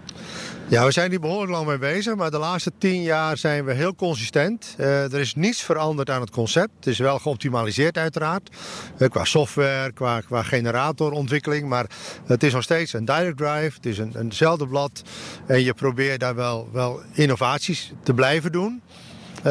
Ja, 0.68 0.86
we 0.86 0.92
zijn 0.92 1.10
hier 1.10 1.20
behoorlijk 1.20 1.52
lang 1.52 1.68
mee 1.68 1.78
bezig, 1.78 2.16
maar 2.16 2.32
de 2.32 2.38
laatste 2.38 2.72
tien 2.78 3.02
jaar 3.02 3.38
zijn 3.38 3.66
we 3.66 3.74
heel 3.74 3.96
consistent. 3.96 4.76
Uh, 4.80 5.14
er 5.14 5.20
is 5.20 5.36
niets 5.36 5.62
veranderd 5.62 6.10
aan 6.10 6.22
het 6.22 6.30
concept. 6.30 6.70
Het 6.76 6.88
is 6.88 7.00
wel 7.00 7.20
geoptimaliseerd 7.20 7.98
uiteraard, 7.98 8.50
uh, 8.98 9.08
qua 9.08 9.24
software, 9.24 9.92
qua, 9.92 10.22
qua 10.22 10.44
generatorontwikkeling. 10.44 11.70
Maar 11.70 11.86
het 12.26 12.44
is 12.44 12.54
nog 12.54 12.64
steeds 12.64 12.94
een 12.94 13.06
direct 13.06 13.38
drive, 13.38 13.72
het 13.76 13.86
is 13.86 13.98
een, 13.98 14.14
eenzelfde 14.18 14.68
blad. 14.68 15.02
En 15.46 15.64
je 15.64 15.74
probeert 15.74 16.20
daar 16.20 16.36
wel, 16.36 16.70
wel 16.72 17.02
innovaties 17.14 17.92
te 18.04 18.14
blijven 18.14 18.52
doen. 18.52 18.82
Uh, 19.38 19.44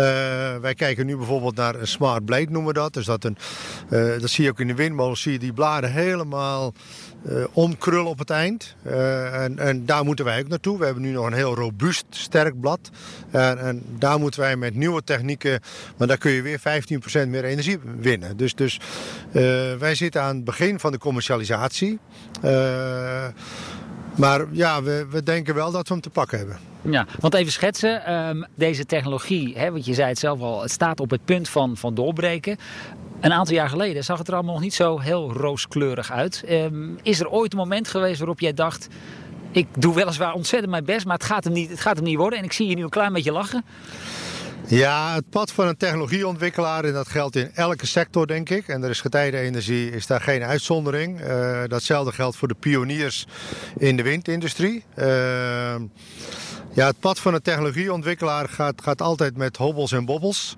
wij 0.56 0.74
kijken 0.74 1.06
nu 1.06 1.16
bijvoorbeeld 1.16 1.56
naar 1.56 1.74
een 1.74 1.86
smart 1.86 2.24
blade 2.24 2.50
noemen 2.50 2.72
we 2.72 2.78
dat. 2.78 2.94
Dus 2.94 3.04
dat, 3.04 3.24
een, 3.24 3.36
uh, 3.90 4.20
dat 4.20 4.30
zie 4.30 4.44
je 4.44 4.50
ook 4.50 4.60
in 4.60 4.66
de 4.66 4.74
windmolen, 4.74 5.16
zie 5.16 5.32
je 5.32 5.38
die 5.38 5.52
bladen 5.52 5.92
helemaal 5.92 6.72
uh, 7.28 7.44
omkrullen 7.52 8.10
op 8.10 8.18
het 8.18 8.30
eind. 8.30 8.76
En, 8.82 9.58
en, 9.58 9.86
daar 9.86 10.04
moeten 10.04 10.24
wij 10.24 10.40
ook 10.40 10.48
naartoe. 10.48 10.78
We 10.78 10.84
hebben 10.84 11.02
nu 11.02 11.10
nog 11.10 11.26
een 11.26 11.32
heel 11.32 11.54
robuust, 11.54 12.04
sterk 12.10 12.60
blad. 12.60 12.90
En, 13.30 13.58
en 13.58 13.82
daar 13.98 14.18
moeten 14.18 14.40
wij 14.40 14.56
met 14.56 14.74
nieuwe 14.74 15.04
technieken, 15.04 15.60
maar 15.96 16.06
daar 16.06 16.18
kun 16.18 16.30
je 16.30 16.42
weer 16.42 16.60
15% 17.24 17.28
meer 17.28 17.44
energie 17.44 17.78
winnen. 18.00 18.36
Dus, 18.36 18.54
dus 18.54 18.80
wij 19.78 19.94
zitten 19.94 20.22
aan 20.22 20.36
het 20.36 20.44
begin 20.44 20.80
van 20.80 20.92
de 20.92 20.98
commercialisatie. 20.98 21.98
Maar 24.16 24.44
ja, 24.50 24.82
we, 24.82 25.06
we 25.10 25.22
denken 25.22 25.54
wel 25.54 25.70
dat 25.70 25.88
we 25.88 25.94
hem 25.94 26.02
te 26.02 26.10
pakken 26.10 26.38
hebben. 26.38 26.58
Ja, 26.82 27.06
want 27.20 27.34
even 27.34 27.52
schetsen, 27.52 28.14
um, 28.14 28.46
deze 28.54 28.86
technologie, 28.86 29.58
hè, 29.58 29.70
want 29.70 29.84
je 29.84 29.94
zei 29.94 30.08
het 30.08 30.18
zelf 30.18 30.40
al, 30.40 30.62
het 30.62 30.70
staat 30.70 31.00
op 31.00 31.10
het 31.10 31.24
punt 31.24 31.48
van, 31.48 31.76
van 31.76 31.94
doorbreken. 31.94 32.56
Een 33.20 33.32
aantal 33.32 33.54
jaar 33.54 33.68
geleden 33.68 34.04
zag 34.04 34.18
het 34.18 34.28
er 34.28 34.34
allemaal 34.34 34.54
nog 34.54 34.62
niet 34.62 34.74
zo 34.74 34.98
heel 34.98 35.32
rooskleurig 35.32 36.12
uit. 36.12 36.44
Um, 36.50 36.98
is 37.02 37.20
er 37.20 37.28
ooit 37.28 37.52
een 37.52 37.58
moment 37.58 37.88
geweest 37.88 38.18
waarop 38.18 38.40
jij 38.40 38.54
dacht, 38.54 38.88
ik 39.50 39.66
doe 39.78 39.94
weliswaar 39.94 40.32
ontzettend 40.32 40.70
mijn 40.70 40.84
best, 40.84 41.06
maar 41.06 41.16
het 41.16 41.24
gaat 41.24 41.44
hem 41.44 41.52
niet, 41.52 41.70
het 41.70 41.80
gaat 41.80 41.96
hem 41.96 42.04
niet 42.04 42.16
worden. 42.16 42.38
En 42.38 42.44
ik 42.44 42.52
zie 42.52 42.68
je 42.68 42.74
nu 42.74 42.82
een 42.82 42.88
klein 42.88 43.12
beetje 43.12 43.32
lachen. 43.32 43.64
Ja, 44.68 45.14
het 45.14 45.30
pad 45.30 45.52
van 45.52 45.66
een 45.66 45.76
technologieontwikkelaar, 45.76 46.84
en 46.84 46.92
dat 46.92 47.08
geldt 47.08 47.36
in 47.36 47.50
elke 47.54 47.86
sector, 47.86 48.26
denk 48.26 48.50
ik. 48.50 48.68
En 48.68 48.82
er 48.82 48.90
is 48.90 49.00
getijdenenergie, 49.00 49.90
is 49.90 50.06
daar 50.06 50.20
geen 50.20 50.42
uitzondering. 50.42 51.20
Uh, 51.20 51.62
datzelfde 51.66 52.12
geldt 52.12 52.36
voor 52.36 52.48
de 52.48 52.54
pioniers 52.54 53.26
in 53.76 53.96
de 53.96 54.02
windindustrie. 54.02 54.84
Uh, 54.98 55.04
ja, 56.72 56.86
het 56.86 57.00
pad 57.00 57.18
van 57.20 57.34
een 57.34 57.42
technologieontwikkelaar 57.42 58.48
gaat, 58.48 58.82
gaat 58.82 59.02
altijd 59.02 59.36
met 59.36 59.56
hobbels 59.56 59.92
en 59.92 60.04
bobbels. 60.04 60.56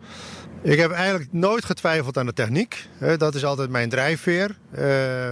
Ik 0.63 0.79
heb 0.79 0.91
eigenlijk 0.91 1.33
nooit 1.33 1.65
getwijfeld 1.65 2.19
aan 2.19 2.27
de 2.27 2.33
techniek. 2.33 2.89
Dat 3.17 3.35
is 3.35 3.45
altijd 3.45 3.71
mijn 3.71 3.89
drijfveer. 3.89 4.57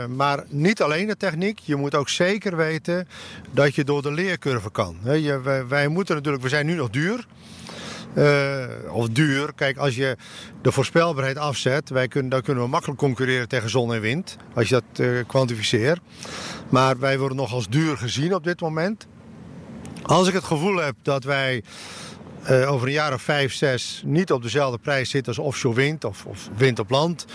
Maar 0.08 0.44
niet 0.48 0.82
alleen 0.82 1.06
de 1.06 1.16
techniek. 1.16 1.58
Je 1.58 1.76
moet 1.76 1.94
ook 1.94 2.08
zeker 2.08 2.56
weten 2.56 3.08
dat 3.50 3.74
je 3.74 3.84
door 3.84 4.02
de 4.02 4.12
leercurve 4.12 4.70
kan. 4.70 4.98
Wij 5.68 5.88
moeten 5.88 6.14
natuurlijk, 6.14 6.42
we 6.42 6.48
zijn 6.48 6.66
nu 6.66 6.74
nog 6.74 6.90
duur. 6.90 7.26
Uh, 8.16 8.64
of 8.90 9.08
duur. 9.08 9.52
Kijk, 9.54 9.76
als 9.76 9.96
je 9.96 10.16
de 10.62 10.72
voorspelbaarheid 10.72 11.38
afzet, 11.38 11.88
wij 11.88 12.08
kunnen, 12.08 12.30
dan 12.30 12.42
kunnen 12.42 12.62
we 12.62 12.68
makkelijk 12.68 12.98
concurreren 12.98 13.48
tegen 13.48 13.70
zon 13.70 13.94
en 13.94 14.00
wind. 14.00 14.36
Als 14.54 14.68
je 14.68 14.74
dat 14.74 15.06
uh, 15.06 15.24
kwantificeert. 15.26 16.00
Maar 16.68 16.98
wij 16.98 17.18
worden 17.18 17.36
nog 17.36 17.52
als 17.52 17.68
duur 17.68 17.96
gezien 17.96 18.34
op 18.34 18.44
dit 18.44 18.60
moment. 18.60 19.06
Als 20.02 20.28
ik 20.28 20.34
het 20.34 20.44
gevoel 20.44 20.76
heb 20.76 20.94
dat 21.02 21.24
wij 21.24 21.62
uh, 22.50 22.72
over 22.72 22.86
een 22.86 22.92
jaar 22.92 23.12
of 23.12 23.22
vijf, 23.22 23.54
zes 23.54 24.02
niet 24.04 24.32
op 24.32 24.42
dezelfde 24.42 24.78
prijs 24.78 25.10
zitten 25.10 25.34
als 25.36 25.46
offshore 25.46 25.74
wind 25.74 26.04
of, 26.04 26.24
of, 26.26 26.48
wind 26.56 26.78
op 26.78 26.90
land, 26.90 27.26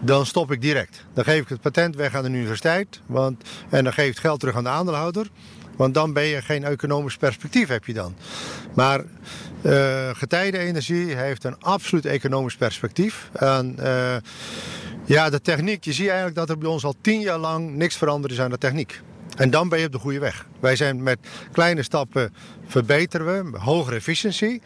dan 0.00 0.26
stop 0.26 0.52
ik 0.52 0.60
direct. 0.60 1.04
Dan 1.14 1.24
geef 1.24 1.40
ik 1.42 1.48
het 1.48 1.60
patent 1.60 1.96
weg 1.96 2.14
aan 2.14 2.22
de 2.22 2.28
universiteit 2.28 3.00
want, 3.06 3.44
en 3.70 3.84
dan 3.84 3.92
geef 3.92 4.06
ik 4.06 4.10
het 4.10 4.20
geld 4.20 4.40
terug 4.40 4.56
aan 4.56 4.64
de 4.64 4.70
aandeelhouder. 4.70 5.30
Want 5.76 5.94
dan 5.94 6.12
ben 6.12 6.24
je 6.24 6.42
geen 6.42 6.64
economisch 6.64 7.16
perspectief 7.16 7.68
heb 7.68 7.84
je 7.84 7.92
dan. 7.92 8.14
Maar 8.74 9.04
uh, 9.62 10.10
getijdenenergie 10.12 11.16
heeft 11.16 11.44
een 11.44 11.60
absoluut 11.60 12.06
economisch 12.06 12.56
perspectief. 12.56 13.30
En, 13.32 13.76
uh, 13.80 14.16
Ja, 15.04 15.30
de 15.30 15.40
techniek. 15.40 15.84
Je 15.84 15.92
ziet 15.92 16.06
eigenlijk 16.06 16.36
dat 16.36 16.50
er 16.50 16.58
bij 16.58 16.68
ons 16.68 16.84
al 16.84 16.94
tien 17.00 17.20
jaar 17.20 17.38
lang 17.38 17.74
niks 17.74 17.96
veranderd 17.96 18.32
is 18.32 18.40
aan 18.40 18.50
de 18.50 18.58
techniek. 18.58 19.00
En 19.36 19.50
dan 19.50 19.68
ben 19.68 19.78
je 19.78 19.86
op 19.86 19.92
de 19.92 19.98
goede 19.98 20.18
weg. 20.18 20.46
Wij 20.60 20.76
zijn 20.76 21.02
met 21.02 21.18
kleine 21.52 21.82
stappen 21.82 22.34
verbeteren 22.66 23.52
we, 23.52 23.58
hogere 23.58 23.96
efficiëntie. 23.96 24.62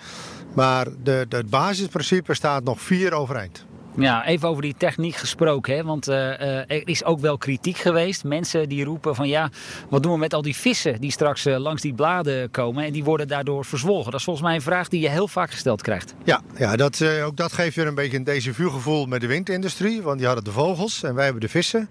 Maar 0.55 0.87
het 1.29 1.51
basisprincipe 1.51 2.35
staat 2.35 2.65
nog 2.65 2.81
vier 2.81 3.13
overeind. 3.13 3.65
Ja, 3.97 4.27
even 4.27 4.49
over 4.49 4.63
die 4.63 4.75
techniek 4.79 5.17
gesproken. 5.17 5.77
Hè? 5.77 5.85
Want 5.85 6.09
uh, 6.09 6.41
er 6.71 6.89
is 6.89 7.05
ook 7.05 7.21
wel 7.21 7.39
kritiek 7.39 7.77
geweest. 7.77 8.25
Mensen 8.25 8.69
die 8.69 8.85
roepen 8.85 9.15
van 9.15 9.29
ja, 9.29 9.51
wat 9.89 10.03
doen 10.03 10.13
we 10.13 10.19
met 10.19 10.35
al 10.35 10.43
die 10.43 10.57
vissen 10.57 11.01
die 11.01 11.11
straks 11.11 11.47
uh, 11.47 11.57
langs 11.57 11.83
die 11.83 11.95
bladen 11.95 12.51
komen 12.51 12.85
en 12.85 12.93
die 12.93 13.05
worden 13.05 13.29
daardoor 13.29 13.65
verzwolgen. 13.65 14.11
Dat 14.11 14.21
is 14.21 14.25
volgens 14.25 14.47
mij 14.47 14.55
een 14.55 14.63
vraag 14.63 14.89
die 14.89 15.01
je 15.01 15.09
heel 15.09 15.29
vaak 15.29 15.51
gesteld 15.51 15.83
krijgt. 15.83 16.15
Ja, 16.25 16.41
ja 16.57 16.77
dat, 16.77 17.05
ook 17.25 17.37
dat 17.37 17.53
geeft 17.53 17.77
weer 17.77 17.87
een 17.87 17.95
beetje 17.95 18.17
een 18.17 18.29
déjà 18.29 18.55
vu 18.55 18.71
gevoel 18.71 19.07
met 19.07 19.21
de 19.21 19.27
windindustrie. 19.27 20.03
Want 20.03 20.19
die 20.19 20.27
hadden 20.27 20.45
de 20.45 20.53
vogels 20.53 21.03
en 21.03 21.15
wij 21.15 21.25
hebben 21.25 21.43
de 21.43 21.49
vissen. 21.49 21.89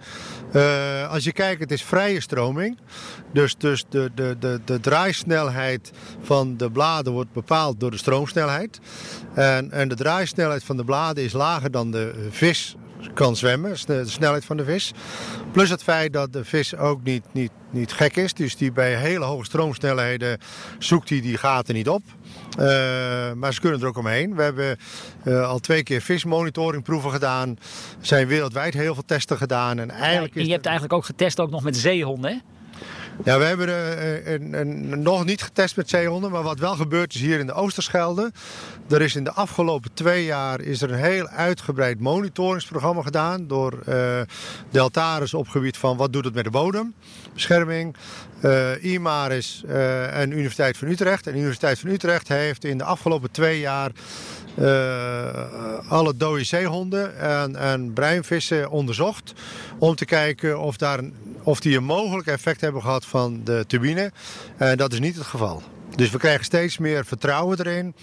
als 1.10 1.24
je 1.24 1.32
kijkt, 1.34 1.62
het 1.62 1.72
is 1.72 1.84
vrije 1.84 2.22
stroming. 2.22 2.78
Dus, 3.34 3.58
dus 3.58 3.86
de, 3.90 4.12
de, 4.16 4.36
de, 4.40 4.60
de 4.66 4.80
draaisnelheid 4.80 5.92
van 6.22 6.58
de 6.58 6.72
bladen 6.72 7.14
wordt 7.14 7.34
bepaald 7.34 7.80
door 7.80 7.92
de 7.92 7.98
stroomsnelheid. 7.98 8.80
En, 9.34 9.72
en 9.72 9.88
de 9.88 9.96
draaisnelheid 9.96 10.64
van 10.64 10.78
de 10.78 10.84
bladen 10.84 11.24
is 11.24 11.34
lager 11.34 11.72
dan 11.72 11.89
de 11.92 12.28
vis 12.30 12.76
kan 13.14 13.36
zwemmen, 13.36 13.76
de 13.86 14.08
snelheid 14.08 14.46
van 14.46 14.58
de 14.58 14.64
vis. 14.64 14.92
Plus 15.52 15.70
het 15.70 15.84
feit 15.84 16.14
dat 16.14 16.34
de 16.34 16.46
vis 16.46 16.76
ook 16.76 17.04
niet, 17.04 17.24
niet, 17.32 17.52
niet 17.70 17.92
gek 17.92 18.16
is. 18.16 18.34
Dus 18.34 18.56
die 18.56 18.72
bij 18.72 18.96
hele 18.96 19.26
hoge 19.26 19.46
stroomsnelheden 19.46 20.38
zoekt 20.80 21.10
hij 21.10 21.22
die 21.22 21.38
gaten 21.38 21.76
niet 21.76 21.90
op. 21.90 22.02
Uh, 22.60 22.66
maar 23.34 23.54
ze 23.54 23.60
kunnen 23.60 23.82
er 23.82 23.88
ook 23.88 23.98
omheen. 23.98 24.36
We 24.36 24.42
hebben 24.42 24.78
uh, 25.24 25.48
al 25.48 25.60
twee 25.60 25.84
keer 25.84 26.02
vismonitoringproeven 26.02 27.12
gedaan. 27.12 27.50
Er 28.00 28.06
zijn 28.06 28.28
wereldwijd 28.28 28.74
heel 28.74 28.94
veel 28.94 29.06
testen 29.06 29.38
gedaan. 29.38 29.80
En, 29.80 29.90
eigenlijk 29.90 30.34
ja, 30.34 30.40
en 30.40 30.46
je 30.46 30.54
hebt 30.54 30.66
eigenlijk 30.66 30.96
ook 30.96 31.06
getest 31.06 31.40
ook 31.40 31.50
nog 31.50 31.64
met 31.64 31.78
zeehonden, 31.78 32.32
hè? 32.32 32.38
Ja, 33.24 33.38
we 33.38 33.44
hebben 33.44 33.70
een, 34.34 34.54
een, 34.54 35.02
nog 35.02 35.26
niet 35.26 35.42
getest 35.42 35.76
met 35.76 35.90
zeehonden, 35.90 36.32
maar 36.32 36.44
wat 36.44 36.60
wel 36.60 36.76
gebeurd 36.76 37.14
is 37.14 37.22
hier 37.22 37.40
in 37.40 37.46
de 37.46 37.54
Oosterschelde. 37.54 38.32
Er 38.90 39.02
is 39.02 39.16
in 39.16 39.24
de 39.24 39.32
afgelopen 39.32 39.94
twee 39.94 40.26
jaar 40.26 40.62
is 40.62 40.82
er 40.82 40.92
een 40.92 41.00
heel 41.00 41.28
uitgebreid 41.28 42.00
monitoringsprogramma 42.00 43.02
gedaan 43.02 43.48
door 43.48 43.80
uh, 43.90 44.22
Deltaris 44.70 45.34
op 45.34 45.48
gebied 45.48 45.78
van 45.78 45.98
wat 45.98 46.14
doet 46.14 46.26
het 46.26 46.34
met 46.34 46.44
de 46.44 46.50
bodembescherming. 46.50 47.96
Uh, 48.42 48.84
IMARIS 48.84 49.64
uh, 49.66 50.20
en 50.20 50.32
Universiteit 50.32 50.78
van 50.78 50.88
Utrecht. 50.88 51.28
En 51.28 51.32
de 51.32 51.38
Universiteit 51.38 51.80
van 51.80 51.90
Utrecht 51.90 52.28
heeft 52.28 52.64
in 52.64 52.78
de 52.78 52.84
afgelopen 52.84 53.32
twee 53.32 53.60
jaar 53.60 53.92
alle 55.88 56.16
dode 56.16 56.44
zeehonden 56.44 57.18
en, 57.18 57.56
en 57.56 57.94
breinvissen 57.94 58.70
onderzocht. 58.70 59.34
Om 59.78 59.96
te 59.96 60.06
kijken 60.06 60.60
of, 60.60 60.78
daar 60.78 61.00
of 61.44 61.60
die 61.60 61.78
een 61.78 61.84
mogelijk 61.84 62.28
effect 62.28 62.62
hebben 62.62 62.82
gehad 62.82 63.06
van 63.06 63.42
de 63.44 63.64
turbine. 63.68 64.12
En 64.58 64.78
dat 64.78 64.94
is 64.94 65.00
niet 65.00 65.16
het 65.16 65.26
geval. 65.26 65.64
Dus 65.96 66.10
we 66.10 66.18
krijgen 66.18 66.46
steeds 66.46 66.78
meer 66.78 67.06
vertrouwen 67.06 67.60
erin. 67.60 67.96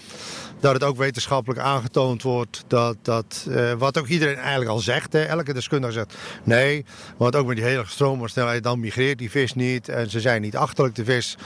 Dat 0.59 0.73
het 0.73 0.83
ook 0.83 0.97
wetenschappelijk 0.97 1.59
aangetoond 1.61 2.21
wordt 2.21 2.63
dat, 2.67 2.97
dat 3.01 3.45
uh, 3.49 3.73
wat 3.73 3.97
ook 3.97 4.07
iedereen 4.07 4.37
eigenlijk 4.37 4.69
al 4.69 4.79
zegt. 4.79 5.13
Hè, 5.13 5.23
elke 5.23 5.53
deskundige 5.53 5.93
zegt 5.93 6.15
nee, 6.43 6.85
want 7.17 7.35
ook 7.35 7.47
met 7.47 7.55
die 7.55 7.65
hele 7.65 7.83
stroomersnelheid 7.87 8.63
dan 8.63 8.79
migreert 8.79 9.17
die 9.17 9.29
vis 9.29 9.53
niet. 9.53 9.89
En 9.89 10.09
ze 10.09 10.19
zijn 10.19 10.41
niet 10.41 10.57
achterlijk 10.57 10.95
de 10.95 11.05
vis. 11.05 11.37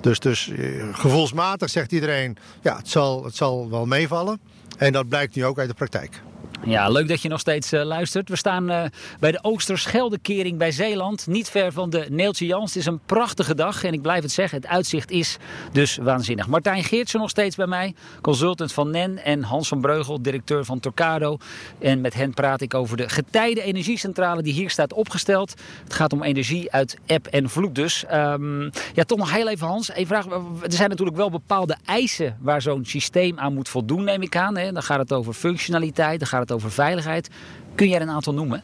Dus, 0.00 0.18
dus 0.18 0.48
uh, 0.48 0.84
gevoelsmatig 0.92 1.70
zegt 1.70 1.92
iedereen 1.92 2.36
ja 2.62 2.76
het 2.76 2.88
zal, 2.88 3.24
het 3.24 3.36
zal 3.36 3.70
wel 3.70 3.86
meevallen. 3.86 4.40
En 4.78 4.92
dat 4.92 5.08
blijkt 5.08 5.34
nu 5.34 5.44
ook 5.44 5.58
uit 5.58 5.68
de 5.68 5.74
praktijk. 5.74 6.20
Ja, 6.64 6.88
leuk 6.88 7.08
dat 7.08 7.22
je 7.22 7.28
nog 7.28 7.40
steeds 7.40 7.72
uh, 7.72 7.84
luistert. 7.84 8.28
We 8.28 8.36
staan 8.36 8.70
uh, 8.70 8.82
bij 9.20 9.32
de 9.32 9.38
Oosterscheldekering 9.42 10.58
bij 10.58 10.70
Zeeland. 10.70 11.26
Niet 11.26 11.48
ver 11.48 11.72
van 11.72 11.90
de 11.90 12.06
Neeltje 12.10 12.46
Jans. 12.46 12.74
Het 12.74 12.82
is 12.82 12.86
een 12.86 13.00
prachtige 13.06 13.54
dag 13.54 13.84
en 13.84 13.92
ik 13.92 14.02
blijf 14.02 14.22
het 14.22 14.32
zeggen. 14.32 14.58
Het 14.60 14.66
uitzicht 14.66 15.10
is 15.10 15.36
dus 15.72 15.96
waanzinnig. 15.96 16.46
Martijn 16.46 16.84
Geertsen 16.84 17.20
nog 17.20 17.30
steeds 17.30 17.56
bij 17.56 17.66
mij. 17.66 17.94
Consultant 18.20 18.72
van 18.72 18.90
NEN. 18.90 19.18
En 19.18 19.42
Hans 19.42 19.68
van 19.68 19.80
Breugel, 19.80 20.22
directeur 20.22 20.64
van 20.64 20.80
Torcado. 20.80 21.36
En 21.78 22.00
met 22.00 22.14
hen 22.14 22.34
praat 22.34 22.60
ik 22.60 22.74
over 22.74 22.96
de 22.96 23.08
getijden 23.08 23.64
energiecentrale 23.64 24.42
die 24.42 24.52
hier 24.52 24.70
staat 24.70 24.92
opgesteld. 24.92 25.54
Het 25.84 25.94
gaat 25.94 26.12
om 26.12 26.22
energie 26.22 26.72
uit 26.72 26.96
eb 27.06 27.26
en 27.26 27.50
vloed 27.50 27.74
dus. 27.74 28.04
Um, 28.12 28.70
ja, 28.94 29.04
toch 29.04 29.18
nog 29.18 29.32
heel 29.32 29.48
even 29.48 29.66
Hans. 29.66 29.96
Een 29.96 30.06
vraag. 30.06 30.26
Er 30.26 30.72
zijn 30.72 30.90
natuurlijk 30.90 31.16
wel 31.16 31.30
bepaalde 31.30 31.76
eisen 31.84 32.36
waar 32.40 32.62
zo'n 32.62 32.84
systeem 32.84 33.38
aan 33.38 33.54
moet 33.54 33.68
voldoen, 33.68 34.04
neem 34.04 34.22
ik 34.22 34.36
aan. 34.36 34.56
Hè. 34.56 34.72
Dan 34.72 34.82
gaat 34.82 34.98
het 34.98 35.12
over 35.12 35.32
functionaliteit, 35.32 36.18
dan 36.18 36.28
gaat 36.28 36.40
het 36.40 36.49
over 36.52 36.70
veiligheid. 36.70 37.28
Kun 37.74 37.88
jij 37.88 37.96
er 37.96 38.02
een 38.02 38.10
aantal 38.10 38.34
noemen? 38.34 38.62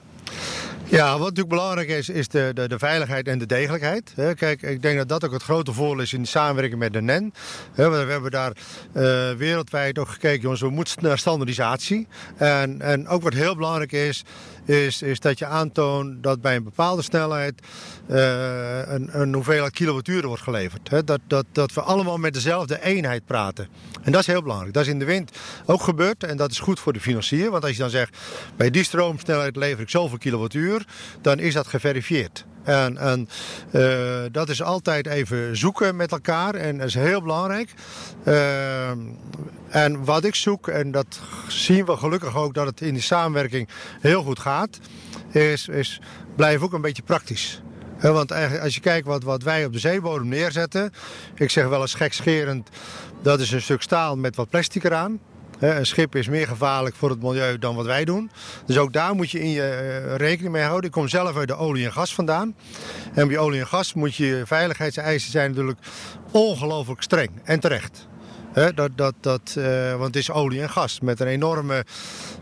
Ja, 0.89 1.11
wat 1.11 1.21
natuurlijk 1.21 1.49
belangrijk 1.49 1.89
is, 1.89 2.09
is 2.09 2.29
de, 2.29 2.51
de, 2.55 2.69
de 2.69 2.79
veiligheid 2.79 3.29
en 3.29 3.39
de 3.39 3.47
degelijkheid. 3.47 4.15
Kijk, 4.35 4.63
ik 4.63 4.83
denk 4.83 4.99
dat 4.99 5.09
dat 5.09 5.25
ook 5.25 5.33
het 5.33 5.43
grote 5.43 5.73
voordeel 5.73 6.03
is 6.03 6.13
in 6.13 6.23
de 6.23 6.29
samenwerking 6.29 6.79
met 6.79 6.93
de 6.93 7.01
NEN. 7.01 7.35
We 7.75 7.83
hebben 7.83 8.31
daar 8.31 8.53
uh, 8.53 9.03
wereldwijd 9.31 9.99
ook 9.99 10.09
gekeken, 10.09 10.41
jongens, 10.41 10.61
we 10.61 10.71
moeten 10.71 11.03
naar 11.03 11.19
standaardisatie. 11.19 12.07
En, 12.37 12.81
en 12.81 13.09
ook 13.09 13.23
wat 13.23 13.33
heel 13.33 13.55
belangrijk 13.55 13.93
is, 13.93 14.25
is, 14.65 15.03
is 15.03 15.21
dat 15.21 15.39
je 15.39 15.47
aantoont 15.47 16.23
dat 16.23 16.41
bij 16.41 16.57
een 16.57 16.65
bepaalde 16.65 17.03
snelheid 17.03 17.63
een, 18.09 19.21
een 19.21 19.35
hoeveelheid 19.35 19.73
kilowattuur 19.73 20.27
wordt 20.27 20.43
geleverd. 20.43 20.89
Hè? 20.89 21.05
Dat, 21.05 21.21
dat, 21.27 21.47
dat 21.53 21.73
we 21.73 21.81
allemaal 21.81 22.17
met 22.17 22.35
dezelfde 22.35 22.83
eenheid 22.83 23.27
praten. 23.27 23.69
En 24.03 24.13
dat 24.13 24.21
is 24.21 24.27
heel 24.27 24.43
belangrijk. 24.43 24.75
Dat 24.75 24.83
is 24.83 24.93
in 24.93 24.99
de 24.99 25.05
wind 25.05 25.31
ook 25.67 25.83
gebeurd 25.83 26.25
en 26.25 26.37
dat 26.37 26.51
is 26.51 26.59
goed 26.59 26.81
voor 26.81 26.93
de 26.93 27.01
financier. 27.01 27.51
Want 27.51 27.63
als 27.63 27.73
je 27.73 27.79
dan 27.79 27.91
zegt, 27.91 28.17
bij 28.57 28.71
die 28.71 28.85
stroomsnelheid 28.85 29.57
lever 29.57 29.81
ik 29.81 29.91
zoveel 29.91 30.19
kilowattuur, 30.19 30.87
dan 31.21 31.39
is 31.39 31.55
dat 31.55 31.67
geverifieerd. 31.67 32.45
En, 32.63 32.97
en 32.97 33.29
uh, 33.73 34.23
dat 34.33 34.49
is 34.49 34.63
altijd 34.63 35.07
even 35.07 35.57
zoeken 35.57 35.97
met 35.97 36.13
elkaar 36.13 36.55
en 36.55 36.79
dat 36.79 36.87
is 36.87 36.95
heel 36.95 37.23
belangrijk. 37.23 37.75
Uh, 38.25 38.91
en 39.69 40.05
wat 40.05 40.25
ik 40.25 40.35
zoek, 40.35 40.69
en 40.69 40.91
dat 40.91 41.21
zien 41.49 41.85
we 41.85 41.97
gelukkig 41.97 42.37
ook 42.37 42.55
dat 42.55 42.67
het 42.67 42.81
in 42.81 42.93
die 42.93 43.03
samenwerking 43.03 43.69
heel 44.01 44.23
goed 44.23 44.39
gaat, 44.39 44.79
is, 45.31 45.69
is 45.69 46.01
blijf 46.37 46.61
ook 46.61 46.73
een 46.73 46.81
beetje 46.81 47.03
praktisch. 47.03 47.63
He, 47.97 48.13
want 48.13 48.33
als 48.61 48.75
je 48.75 48.81
kijkt 48.81 49.07
wat, 49.07 49.23
wat 49.23 49.43
wij 49.43 49.65
op 49.65 49.73
de 49.73 49.79
zeebodem 49.79 50.29
neerzetten, 50.29 50.93
ik 51.35 51.51
zeg 51.51 51.69
wel 51.69 51.81
eens 51.81 51.95
gekscherend, 51.95 52.69
dat 53.23 53.41
is 53.41 53.53
een 53.53 53.63
stuk 53.63 53.83
staal 53.83 54.17
met 54.17 54.37
wat 54.37 54.49
plastic 54.49 54.85
eraan. 54.85 55.21
Een 55.59 55.87
schip 55.87 56.17
is 56.17 56.29
meer 56.29 56.47
gevaarlijk 56.47 56.95
voor 56.95 57.11
het 57.11 57.23
milieu 57.23 57.59
dan 57.59 57.75
wat 57.75 57.87
wij 57.87 58.05
doen. 58.05 58.31
Dus 58.67 58.79
ook 58.79 58.93
daar 58.93 59.15
moet 59.15 59.31
je 59.31 59.41
in 59.41 59.51
je 59.51 60.17
rekening 60.17 60.53
mee 60.53 60.63
houden. 60.63 60.85
Ik 60.85 60.91
kom 60.91 61.09
zelf 61.09 61.37
uit 61.37 61.49
de 61.49 61.57
olie 61.57 61.85
en 61.85 61.93
gas 61.93 62.15
vandaan. 62.15 62.55
En 63.15 63.29
bij 63.29 63.39
olie 63.39 63.61
en 63.61 63.67
gas 63.67 63.95
moet 63.95 64.15
je 64.15 64.43
veiligheidseisen 64.45 65.31
zijn 65.31 65.51
natuurlijk 65.51 65.79
ongelooflijk 66.31 67.03
streng 67.03 67.31
en 67.45 67.61
terecht. 67.61 68.07
Dat, 68.57 68.91
dat, 68.95 69.15
dat, 69.21 69.55
uh, 69.59 69.91
want 69.91 70.07
het 70.07 70.17
is 70.17 70.31
olie 70.31 70.61
en 70.61 70.71
gas 70.71 71.01
met 71.01 71.21
een 71.21 71.27
enorme 71.27 71.85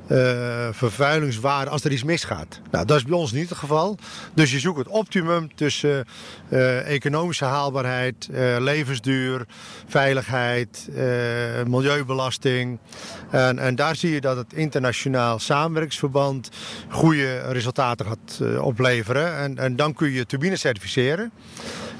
uh, 0.08 0.68
vervuilingswaarde 0.70 1.70
als 1.70 1.84
er 1.84 1.92
iets 1.92 2.04
misgaat. 2.04 2.60
Nou, 2.70 2.86
dat 2.86 2.96
is 2.96 3.04
bij 3.04 3.18
ons 3.18 3.32
niet 3.32 3.48
het 3.48 3.58
geval. 3.58 3.98
Dus 4.34 4.52
je 4.52 4.58
zoekt 4.58 4.78
het 4.78 4.88
optimum 4.88 5.54
tussen 5.54 6.04
uh, 6.48 6.88
economische 6.94 7.44
haalbaarheid, 7.44 8.28
levensduur, 8.58 9.46
veiligheid, 9.86 10.88
milieubelasting. 11.66 12.78
En, 13.30 13.58
en, 13.58 13.74
daar 13.74 13.96
zie 13.96 14.10
je 14.10 14.20
dat 14.20 14.36
het 14.36 14.52
internationaal 14.52 15.38
samenwerkingsverband 15.38 16.48
goede 16.88 17.38
resultaten 17.38 18.06
gaat 18.06 18.58
opleveren. 18.60 19.36
En, 19.36 19.58
en 19.58 19.76
dan 19.76 19.94
kun 19.94 20.10
je 20.10 20.26
turbines 20.26 20.60
certificeren. 20.60 21.32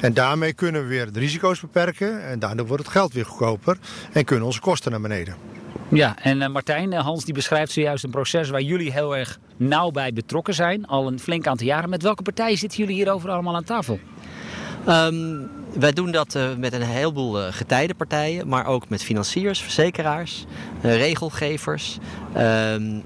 En 0.05 0.15
daarmee 0.15 0.53
kunnen 0.53 0.83
we 0.83 0.89
weer 0.89 1.13
de 1.13 1.19
risico's 1.19 1.61
beperken. 1.61 2.27
En 2.29 2.39
daardoor 2.39 2.67
wordt 2.67 2.83
het 2.83 2.93
geld 2.93 3.13
weer 3.13 3.25
goedkoper 3.25 3.79
en 4.13 4.25
kunnen 4.25 4.47
onze 4.47 4.61
kosten 4.61 4.91
naar 4.91 5.01
beneden. 5.01 5.35
Ja, 5.89 6.17
en 6.23 6.41
uh, 6.41 6.49
Martijn, 6.49 6.93
uh, 6.93 7.01
Hans 7.01 7.25
die 7.25 7.35
beschrijft 7.35 7.73
zojuist 7.73 8.05
een 8.05 8.11
proces 8.11 8.51
waar 8.51 8.61
jullie 8.61 8.93
heel 8.93 9.17
erg 9.17 9.39
nauw 9.57 9.91
bij 9.91 10.13
betrokken 10.13 10.55
zijn. 10.55 10.87
Al 10.87 11.07
een 11.07 11.21
flink 11.21 11.47
aantal 11.47 11.67
jaren. 11.67 11.91
Met 11.91 12.03
welke 12.03 12.23
partijen 12.23 12.59
zitten 12.59 12.79
jullie 12.79 12.95
hierover 12.95 13.31
allemaal 13.31 13.55
aan 13.55 13.65
tafel? 13.65 13.99
Um, 14.89 15.51
wij 15.79 15.93
doen 15.93 16.11
dat 16.11 16.35
uh, 16.35 16.55
met 16.59 16.73
een 16.73 16.83
heleboel 16.83 17.41
uh, 17.41 17.47
getijdenpartijen, 17.51 18.49
maar 18.49 18.67
ook 18.67 18.89
met 18.89 19.03
financiers, 19.03 19.61
verzekeraars, 19.61 20.45
uh, 20.83 20.97
regelgevers, 20.97 21.99
ehm, 22.33 23.01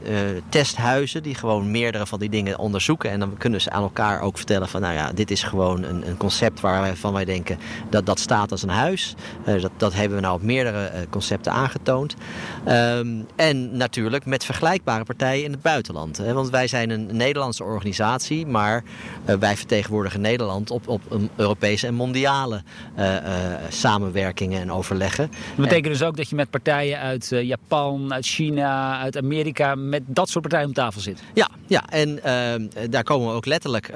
testhuizen 0.48 1.22
die 1.22 1.34
gewoon 1.34 1.70
meerdere 1.70 2.06
van 2.06 2.18
die 2.18 2.28
dingen 2.28 2.58
onderzoeken. 2.58 3.10
En 3.10 3.20
dan 3.20 3.37
kunnen 3.38 3.60
ze 3.60 3.70
aan 3.70 3.82
elkaar 3.82 4.20
ook 4.20 4.37
vertellen 4.37 4.68
van 4.68 4.80
nou 4.80 4.94
ja, 4.94 5.12
dit 5.12 5.30
is 5.30 5.42
gewoon 5.42 5.82
een, 5.82 6.16
concept 6.16 6.60
waarvan 6.60 7.12
wij 7.12 7.25
denken 7.25 7.58
dat 7.90 8.06
dat 8.06 8.18
staat 8.18 8.50
als 8.50 8.62
een 8.62 8.68
huis. 8.68 9.14
dat, 9.44 9.70
dat 9.76 9.94
hebben 9.94 10.16
we 10.16 10.22
nou 10.22 10.34
op 10.34 10.42
meerdere 10.42 10.90
concepten 11.10 11.52
aangetoond. 11.52 12.14
Um, 12.68 13.26
en 13.37 13.76
natuurlijk 13.76 14.26
met 14.26 14.44
vergelijkbare 14.44 15.04
partijen 15.04 15.44
in 15.44 15.52
het 15.52 15.62
buitenland. 15.62 16.16
Want 16.16 16.50
wij 16.50 16.66
zijn 16.66 16.90
een 16.90 17.16
Nederlandse 17.16 17.64
organisatie, 17.64 18.46
maar 18.46 18.82
wij 19.25 19.56
vertegenwoordigen 19.56 20.20
Nederland 20.20 20.70
op, 20.70 20.88
op 20.88 21.02
een 21.10 21.30
Europese 21.37 21.87
en 21.87 21.94
mondiale 21.94 22.57
bilaterale 22.94 23.56
samenwerkingen 23.68 24.60
en 24.60 24.72
overleggen. 24.72 25.30
Dat 25.56 25.66
betekent 25.66 25.98
dus 25.98 26.02
ook 26.02 26.16
dat 26.16 26.28
je 26.28 26.34
met 26.34 26.50
partijen 26.50 26.98
uit 26.98 27.28
Japan, 27.28 28.12
uit 28.12 28.26
China, 28.26 29.00
uit 29.00 29.16
Amerika, 29.16 29.74
met 29.74 30.02
dat 30.06 30.28
soort 30.28 30.42
partijen 30.42 30.66
om 30.68 30.74
tafel 30.74 31.00
zit? 31.00 31.22
Ja, 31.34 31.48
ja 31.66 31.84
en 31.88 32.20
daar 32.90 33.02
komen 33.02 33.28
we 33.28 33.34
ook 33.34 33.46
letterlijk 33.46 33.92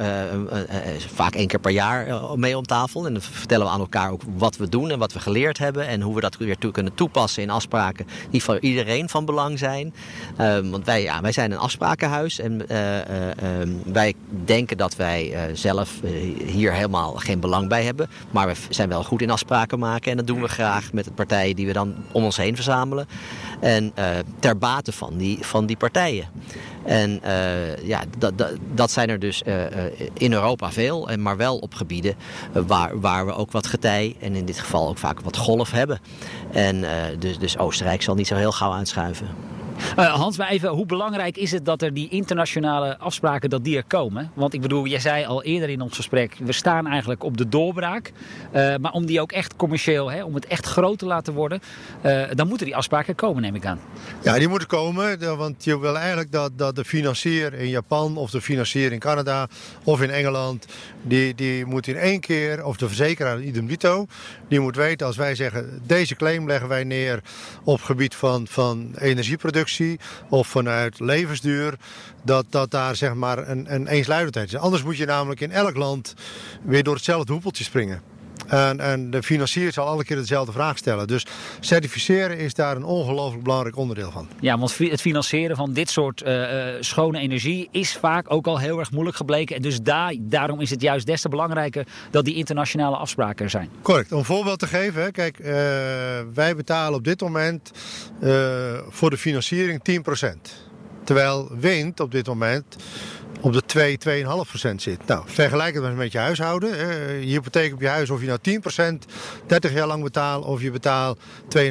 vaak 1.14 1.34
één 1.34 1.46
keer 1.46 1.60
per 1.60 1.70
jaar 1.70 2.20
mee 2.34 2.56
om 2.56 2.64
tafel. 2.66 3.06
En 3.06 3.12
dan 3.12 3.22
vertellen 3.22 3.66
we 3.66 3.72
aan 3.72 3.80
elkaar 3.80 4.10
ook 4.10 4.22
wat 4.36 4.56
we 4.56 4.68
doen 4.68 4.90
en 4.90 4.98
wat 4.98 5.12
we 5.12 5.20
geleerd 5.20 5.58
hebben 5.58 5.86
en 5.86 6.00
hoe 6.00 6.14
we 6.14 6.20
dat 6.20 6.36
weer 6.36 6.58
toe 6.58 6.72
kunnen 6.72 6.94
toepassen 6.94 7.42
in 7.42 7.50
afspraken 7.50 8.06
die 8.30 8.42
voor 8.42 8.60
iedereen 8.60 9.08
van 9.08 9.24
belang 9.24 9.58
zijn. 9.58 9.94
Ehm, 10.36 10.70
want 10.70 10.84
wij, 10.84 11.02
ja, 11.02 11.20
wij 11.20 11.32
zijn 11.32 11.52
een 11.52 11.58
afsprakenhuis 11.58 12.38
en 12.38 12.68
eh, 12.68 13.00
eh, 13.00 13.60
ehm, 13.60 13.70
wij 13.84 14.14
denken 14.44 14.76
dat 14.76 14.96
wij 14.96 15.32
eh, 15.32 15.42
zelf 15.54 16.00
hier 16.44 16.72
helemaal 16.72 17.14
geen 17.14 17.40
belang 17.40 17.68
bij 17.68 17.84
hebben. 17.84 18.08
Maar 18.30 18.46
zijn 18.68 18.88
wel 18.88 19.04
goed 19.04 19.22
in 19.22 19.30
afspraken 19.30 19.78
maken 19.78 20.10
en 20.10 20.16
dat 20.16 20.26
doen 20.26 20.40
we 20.40 20.48
graag 20.48 20.92
met 20.92 21.04
de 21.04 21.12
partijen 21.12 21.56
die 21.56 21.66
we 21.66 21.72
dan 21.72 21.94
om 22.12 22.24
ons 22.24 22.36
heen 22.36 22.54
verzamelen. 22.54 23.06
En 23.60 23.92
ter 24.38 24.58
bate 24.58 24.92
van 24.92 25.16
die, 25.16 25.38
van 25.40 25.66
die 25.66 25.76
partijen. 25.76 26.26
En 26.84 27.20
ja, 27.82 28.02
dat, 28.18 28.38
dat, 28.38 28.52
dat, 28.74 28.90
zijn 28.90 29.08
er 29.08 29.18
dus 29.18 29.42
in 30.14 30.32
Europa 30.32 30.72
veel, 30.72 31.08
maar 31.18 31.36
wel 31.36 31.58
op 31.58 31.74
gebieden 31.74 32.14
waar, 32.52 33.00
waar 33.00 33.26
we 33.26 33.34
ook 33.34 33.52
wat 33.52 33.66
getij 33.66 34.16
en 34.20 34.34
in 34.34 34.44
dit 34.44 34.58
geval 34.58 34.88
ook 34.88 34.98
vaak 34.98 35.20
wat 35.20 35.36
golf 35.36 35.70
hebben. 35.70 36.00
En 36.52 36.84
dus, 37.18 37.38
dus 37.38 37.58
Oostenrijk 37.58 38.02
zal 38.02 38.14
niet 38.14 38.26
zo 38.26 38.34
heel 38.34 38.52
gauw 38.52 38.72
aanschuiven. 38.72 39.26
Uh, 39.98 40.14
Hans, 40.14 40.36
maar 40.36 40.48
even, 40.48 40.68
hoe 40.68 40.86
belangrijk 40.86 41.36
is 41.36 41.50
het 41.50 41.64
dat 41.64 41.82
er 41.82 41.94
die 41.94 42.08
internationale 42.08 42.98
afspraken 42.98 43.50
dat 43.50 43.64
die 43.64 43.76
er 43.76 43.84
komen? 43.84 44.30
Want 44.34 44.54
ik 44.54 44.60
bedoel, 44.60 44.86
jij 44.86 45.00
zei 45.00 45.24
al 45.24 45.42
eerder 45.42 45.68
in 45.68 45.80
ons 45.80 45.96
gesprek, 45.96 46.36
we 46.44 46.52
staan 46.52 46.86
eigenlijk 46.86 47.24
op 47.24 47.36
de 47.36 47.48
doorbraak. 47.48 48.12
Uh, 48.54 48.76
maar 48.76 48.92
om 48.92 49.06
die 49.06 49.20
ook 49.20 49.32
echt 49.32 49.56
commercieel, 49.56 50.10
hè, 50.10 50.24
om 50.24 50.34
het 50.34 50.46
echt 50.46 50.66
groot 50.66 50.98
te 50.98 51.06
laten 51.06 51.32
worden, 51.32 51.60
uh, 52.06 52.24
dan 52.32 52.48
moeten 52.48 52.66
die 52.66 52.76
afspraken 52.76 53.14
komen, 53.14 53.42
neem 53.42 53.54
ik 53.54 53.66
aan. 53.66 53.80
Ja, 54.22 54.38
die 54.38 54.48
moeten 54.48 54.68
komen, 54.68 55.36
want 55.36 55.64
je 55.64 55.78
wil 55.78 55.96
eigenlijk 55.96 56.32
dat, 56.32 56.58
dat 56.58 56.76
de 56.76 56.84
financier 56.84 57.54
in 57.54 57.68
Japan 57.68 58.16
of 58.16 58.30
de 58.30 58.40
financier 58.40 58.92
in 58.92 58.98
Canada 58.98 59.46
of 59.84 60.02
in 60.02 60.10
Engeland, 60.10 60.66
die, 61.02 61.34
die 61.34 61.66
moet 61.66 61.86
in 61.86 61.96
één 61.96 62.20
keer, 62.20 62.64
of 62.64 62.76
de 62.76 62.86
verzekeraar 62.86 63.40
idem 63.40 63.66
dito, 63.66 64.06
die 64.48 64.60
moet 64.60 64.76
weten 64.76 65.06
als 65.06 65.16
wij 65.16 65.34
zeggen, 65.34 65.80
deze 65.86 66.16
claim 66.16 66.46
leggen 66.46 66.68
wij 66.68 66.84
neer 66.84 67.20
op 67.64 67.82
gebied 67.82 68.14
van, 68.14 68.46
van 68.46 68.94
energieproductie 68.98 69.71
of 70.28 70.48
vanuit 70.48 71.00
levensduur, 71.00 71.74
dat, 72.22 72.44
dat 72.48 72.70
daar 72.70 72.96
zeg 72.96 73.14
maar 73.14 73.48
een, 73.48 73.74
een 73.74 73.86
eensluidendheid 73.86 74.48
is. 74.48 74.56
Anders 74.56 74.82
moet 74.82 74.96
je 74.96 75.06
namelijk 75.06 75.40
in 75.40 75.50
elk 75.50 75.76
land 75.76 76.14
weer 76.62 76.82
door 76.82 76.94
hetzelfde 76.94 77.32
hoepeltje 77.32 77.64
springen. 77.64 78.11
En, 78.46 78.80
en, 78.80 79.10
de 79.10 79.22
financier 79.22 79.72
zal 79.72 79.86
alle 79.86 80.04
keer 80.04 80.16
dezelfde 80.16 80.52
vraag 80.52 80.78
stellen. 80.78 81.06
Dus 81.06 81.26
certificeren 81.60 82.38
is 82.38 82.54
daar 82.54 82.76
een 82.76 82.84
ongelooflijk 82.84 83.42
belangrijk 83.42 83.76
onderdeel 83.76 84.10
van. 84.10 84.28
Ja, 84.40 84.58
want 84.58 84.78
het 84.78 85.00
financieren 85.00 85.56
van 85.56 85.72
dit 85.72 85.90
soort 85.90 86.22
uh, 86.22 86.56
schone 86.80 87.18
energie 87.18 87.68
is 87.70 87.96
vaak 87.96 88.32
ook 88.32 88.46
al 88.46 88.58
heel 88.58 88.78
erg 88.78 88.90
moeilijk 88.90 89.16
gebleken. 89.16 89.56
En 89.56 89.62
dus 89.62 89.80
daar, 89.80 90.14
daarom 90.20 90.60
is 90.60 90.70
het 90.70 90.80
juist 90.80 91.06
des 91.06 91.20
te 91.20 91.28
belangrijker 91.28 91.86
dat 92.10 92.24
die 92.24 92.34
internationale 92.34 92.96
afspraken 92.96 93.44
er 93.44 93.50
zijn. 93.50 93.70
Correct. 93.82 94.12
Om 94.12 94.18
een 94.18 94.24
voorbeeld 94.24 94.58
te 94.58 94.66
geven, 94.66 95.12
kijk, 95.12 95.38
uh, 95.38 95.46
wij 96.34 96.56
betalen 96.56 96.94
op 96.94 97.04
dit 97.04 97.20
moment 97.20 97.70
voor 98.88 99.10
de 99.10 99.16
financiering 99.16 99.80
10%. 100.24 100.72
Terwijl 101.04 101.48
wind 101.58 102.00
op 102.00 102.10
dit 102.10 102.26
moment 102.26 102.76
op 103.40 103.52
de 103.52 103.62
2, 103.66 103.98
2,5% 103.98 104.74
zit. 104.76 105.06
Nou, 105.06 105.22
vergelijk 105.26 105.74
het 105.74 105.96
met 105.96 106.12
je 106.12 106.18
huishouden. 106.18 106.70
Je 107.26 107.32
hypotheek 107.32 107.72
op 107.72 107.80
je 107.80 107.88
huis, 107.88 108.10
of 108.10 108.20
je 108.20 108.26
nou 108.26 108.38
10% 109.04 109.06
30 109.46 109.72
jaar 109.72 109.86
lang 109.86 110.02
betaalt 110.02 110.44
of 110.44 110.62
je 110.62 110.70
betaalt 110.70 111.18
2,5%. 111.18 111.62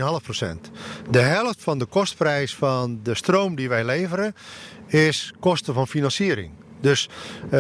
De 1.10 1.20
helft 1.20 1.63
van 1.63 1.80
de 1.80 1.86
kostprijs 1.86 2.56
van 2.56 3.00
de 3.03 3.15
stroom 3.15 3.56
die 3.56 3.70
wij 3.70 3.86
leveren 3.86 4.36
is 4.88 5.34
kosten 5.39 5.74
van 5.74 5.88
financiering. 5.88 6.51
Dus 6.82 7.10
uh, 7.46 7.51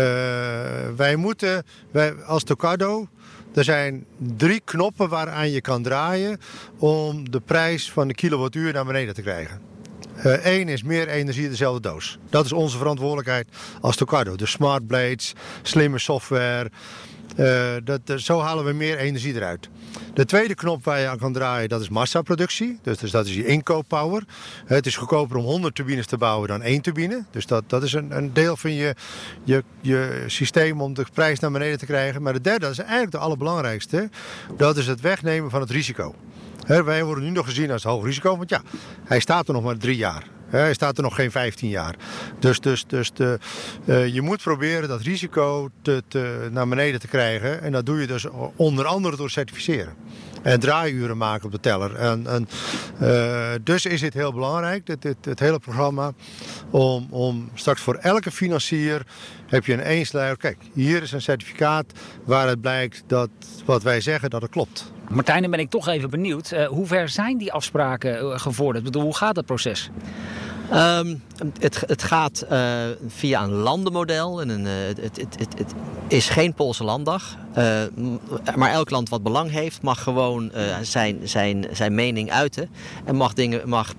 wij 0.95 1.15
moeten, 1.15 1.63
wij, 1.91 2.13
als 2.13 2.43
Tocado, 2.43 3.07
er 3.53 3.63
zijn 3.63 4.05
drie 4.17 4.61
knoppen 4.63 5.09
waaraan 5.09 5.49
je 5.49 5.61
kan 5.61 5.83
draaien 5.83 6.39
om 6.77 7.31
de 7.31 7.39
prijs 7.39 7.91
van 7.91 8.07
de 8.07 8.13
kilowattuur 8.13 8.73
naar 8.73 8.85
beneden 8.85 9.13
te 9.13 9.21
krijgen. 9.21 9.70
Eén 10.23 10.67
uh, 10.67 10.73
is 10.73 10.83
meer 10.83 11.07
energie 11.07 11.49
dezelfde 11.49 11.81
doos. 11.81 12.17
Dat 12.29 12.45
is 12.45 12.51
onze 12.51 12.77
verantwoordelijkheid 12.77 13.47
als 13.81 13.95
Tocardo. 13.95 14.35
De 14.35 14.45
smart 14.45 14.87
blades, 14.87 15.33
slimme 15.61 15.99
software. 15.99 16.71
Uh, 17.37 17.71
dat, 17.83 18.01
zo 18.15 18.39
halen 18.39 18.65
we 18.65 18.71
meer 18.73 18.97
energie 18.97 19.35
eruit. 19.35 19.69
De 20.13 20.25
tweede 20.25 20.55
knop 20.55 20.83
waar 20.83 20.99
je 20.99 21.07
aan 21.07 21.17
kan 21.17 21.33
draaien, 21.33 21.69
dat 21.69 21.81
is 21.81 21.89
massaproductie. 21.89 22.79
Dus, 22.81 22.97
dus 22.97 23.11
dat 23.11 23.25
is 23.25 23.35
je 23.35 23.45
inkooppower. 23.45 24.23
Het 24.65 24.85
is 24.85 24.95
goedkoper 24.95 25.37
om 25.37 25.43
100 25.43 25.75
turbines 25.75 26.05
te 26.05 26.17
bouwen 26.17 26.47
dan 26.47 26.61
één 26.61 26.81
turbine. 26.81 27.25
Dus 27.31 27.45
dat, 27.45 27.63
dat 27.67 27.83
is 27.83 27.93
een, 27.93 28.17
een 28.17 28.33
deel 28.33 28.57
van 28.57 28.73
je, 28.73 28.95
je, 29.43 29.63
je 29.81 30.23
systeem 30.27 30.81
om 30.81 30.93
de 30.93 31.05
prijs 31.13 31.39
naar 31.39 31.51
beneden 31.51 31.77
te 31.77 31.85
krijgen. 31.85 32.21
Maar 32.21 32.33
de 32.33 32.41
derde, 32.41 32.59
dat 32.59 32.71
is 32.71 32.79
eigenlijk 32.79 33.11
de 33.11 33.17
allerbelangrijkste. 33.17 34.09
Dat 34.57 34.77
is 34.77 34.87
het 34.87 35.01
wegnemen 35.01 35.49
van 35.49 35.61
het 35.61 35.69
risico 35.69 36.15
wij 36.67 37.03
worden 37.03 37.23
nu 37.23 37.29
nog 37.29 37.45
gezien 37.45 37.71
als 37.71 37.83
hoog 37.83 38.05
risico, 38.05 38.37
want 38.37 38.49
ja, 38.49 38.61
hij 39.03 39.19
staat 39.19 39.47
er 39.47 39.53
nog 39.53 39.63
maar 39.63 39.77
drie 39.77 39.97
jaar. 39.97 40.23
hij 40.49 40.73
staat 40.73 40.97
er 40.97 41.03
nog 41.03 41.15
geen 41.15 41.31
15 41.31 41.69
jaar. 41.69 41.95
Dus, 42.39 42.59
dus, 42.59 42.85
dus 42.87 43.11
de, 43.13 43.39
uh, 43.85 44.07
je 44.07 44.21
moet 44.21 44.41
proberen 44.41 44.89
dat 44.89 45.01
risico 45.01 45.69
te, 45.81 46.03
te, 46.07 46.47
naar 46.51 46.67
beneden 46.67 46.99
te 46.99 47.07
krijgen. 47.07 47.61
En 47.61 47.71
dat 47.71 47.85
doe 47.85 47.99
je 47.99 48.07
dus 48.07 48.25
onder 48.55 48.85
andere 48.85 49.15
door 49.15 49.29
certificeren. 49.29 49.93
En 50.41 50.59
draaiuren 50.59 51.17
maken 51.17 51.45
op 51.45 51.51
de 51.51 51.59
teller. 51.59 51.95
En, 51.95 52.47
uh, 53.01 53.49
dus 53.63 53.85
is 53.85 54.01
het 54.01 54.13
heel 54.13 54.33
belangrijk, 54.33 54.85
dit, 54.85 55.01
dit, 55.01 55.15
het 55.21 55.39
hele 55.39 55.59
programma, 55.59 56.11
om, 56.69 57.07
om 57.09 57.49
straks 57.53 57.81
voor 57.81 57.95
elke 57.95 58.31
financier 58.31 59.05
heb 59.47 59.65
je 59.65 59.73
een 59.73 59.79
eensluier. 59.79 60.37
Kijk, 60.37 60.57
hier 60.73 61.01
is 61.01 61.11
een 61.11 61.21
certificaat 61.21 61.85
waar 62.23 62.47
het 62.47 62.61
blijkt 62.61 63.03
dat 63.07 63.29
wat 63.65 63.83
wij 63.83 64.01
zeggen, 64.01 64.29
dat 64.29 64.41
het 64.41 64.51
klopt. 64.51 64.91
Martijn, 65.11 65.41
dan 65.41 65.51
ben 65.51 65.59
ik 65.59 65.69
toch 65.69 65.87
even 65.87 66.09
benieuwd. 66.09 66.51
Uh, 66.51 66.67
hoe 66.67 66.87
ver 66.87 67.09
zijn 67.09 67.37
die 67.37 67.51
afspraken 67.51 68.23
uh, 68.23 68.39
gevorderd? 68.39 68.77
Ik 68.77 68.91
bedoel, 68.91 69.03
hoe 69.03 69.15
gaat 69.15 69.35
dat 69.35 69.45
proces? 69.45 69.89
Um, 70.73 71.23
het, 71.59 71.83
het, 71.87 72.03
gaat 72.03 72.45
uh, 72.51 72.71
via 73.07 73.43
een 73.43 73.51
landenmodel. 73.51 74.41
En 74.41 74.49
een, 74.49 74.65
het, 74.65 74.97
het, 75.01 75.35
het, 75.37 75.73
is 76.07 76.29
geen 76.29 76.53
Poolse 76.53 76.83
landdag. 76.83 77.37
maar 78.55 78.71
elk 78.71 78.89
land 78.89 79.09
wat 79.09 79.23
belang 79.23 79.51
heeft 79.51 79.81
mag 79.81 80.03
gewoon 80.03 80.51
zijn, 80.81 81.19
zijn, 81.23 81.67
zijn 81.71 81.95
mening 81.95 82.31
uiten. 82.31 82.69
En 83.05 83.15
mag, 83.15 83.33
dingen, 83.33 83.69
mag 83.69 83.93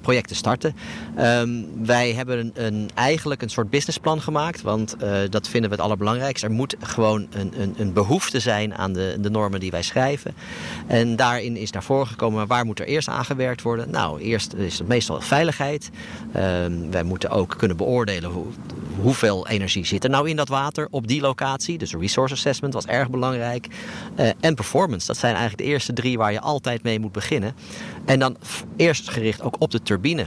projecten 0.00 0.36
starten. 0.36 0.74
Um, 1.18 1.86
wij 1.86 2.12
hebben 2.12 2.38
een, 2.38 2.52
een, 2.54 2.90
eigenlijk 2.94 3.42
een 3.42 3.50
soort 3.50 3.70
businessplan 3.70 4.20
gemaakt, 4.20 4.62
want 4.62 4.96
uh, 5.02 5.18
dat 5.30 5.48
vinden 5.48 5.70
we 5.70 5.76
het 5.76 5.84
allerbelangrijkste. 5.84 6.46
Er 6.46 6.52
moet 6.52 6.76
gewoon 6.80 7.26
een, 7.30 7.60
een, 7.60 7.74
een, 7.78 7.92
behoefte 7.92 8.40
zijn 8.40 8.74
aan 8.74 8.92
de, 8.92 9.16
de 9.20 9.30
normen 9.30 9.60
die 9.60 9.70
wij 9.70 9.82
schrijven. 9.82 10.34
En 10.86 11.16
daarin 11.16 11.56
is 11.56 11.70
naar 11.70 11.82
voren 11.82 12.06
gekomen, 12.06 12.46
waar 12.46 12.64
moet 12.64 12.80
er 12.80 12.86
eerst 12.86 13.08
aan 13.08 13.24
gewerkt 13.24 13.62
worden? 13.62 13.90
Nou, 13.90 14.20
eerst 14.20 14.52
is 14.52 14.78
het 14.78 14.88
meestal 14.88 15.20
veiligheid. 15.20 15.90
Um, 16.36 16.90
wij 16.90 17.02
moeten 17.02 17.30
ook 17.30 17.54
kunnen 17.58 17.76
beoordelen 17.76 18.30
hoe, 18.30 18.46
hoeveel 19.00 19.48
energie 19.48 19.86
zit 19.86 20.04
er 20.04 20.10
nou 20.10 20.28
in 20.28 20.36
dat 20.36 20.48
water 20.48 20.88
op 20.90 21.06
die 21.06 21.20
locatie. 21.20 21.78
Dus 21.78 21.94
resource 21.94 22.34
assessment 22.34 22.74
was 22.74 22.86
erg 22.86 23.10
belangrijk. 23.10 23.66
Uh, 24.16 24.28
en 24.40 24.54
performance, 24.54 25.06
dat 25.06 25.16
zijn 25.16 25.34
eigenlijk 25.34 25.62
de 25.62 25.72
eerste 25.72 25.92
drie 25.92 26.18
waar 26.18 26.32
je 26.32 26.40
altijd 26.40 26.82
mee 26.82 27.00
moet 27.00 27.12
beginnen. 27.12 27.54
En 28.04 28.18
dan 28.18 28.36
eerst 28.76 29.10
gericht 29.10 29.42
ook 29.48 29.56
op 29.62 29.70
de 29.70 29.82
turbine. 29.82 30.26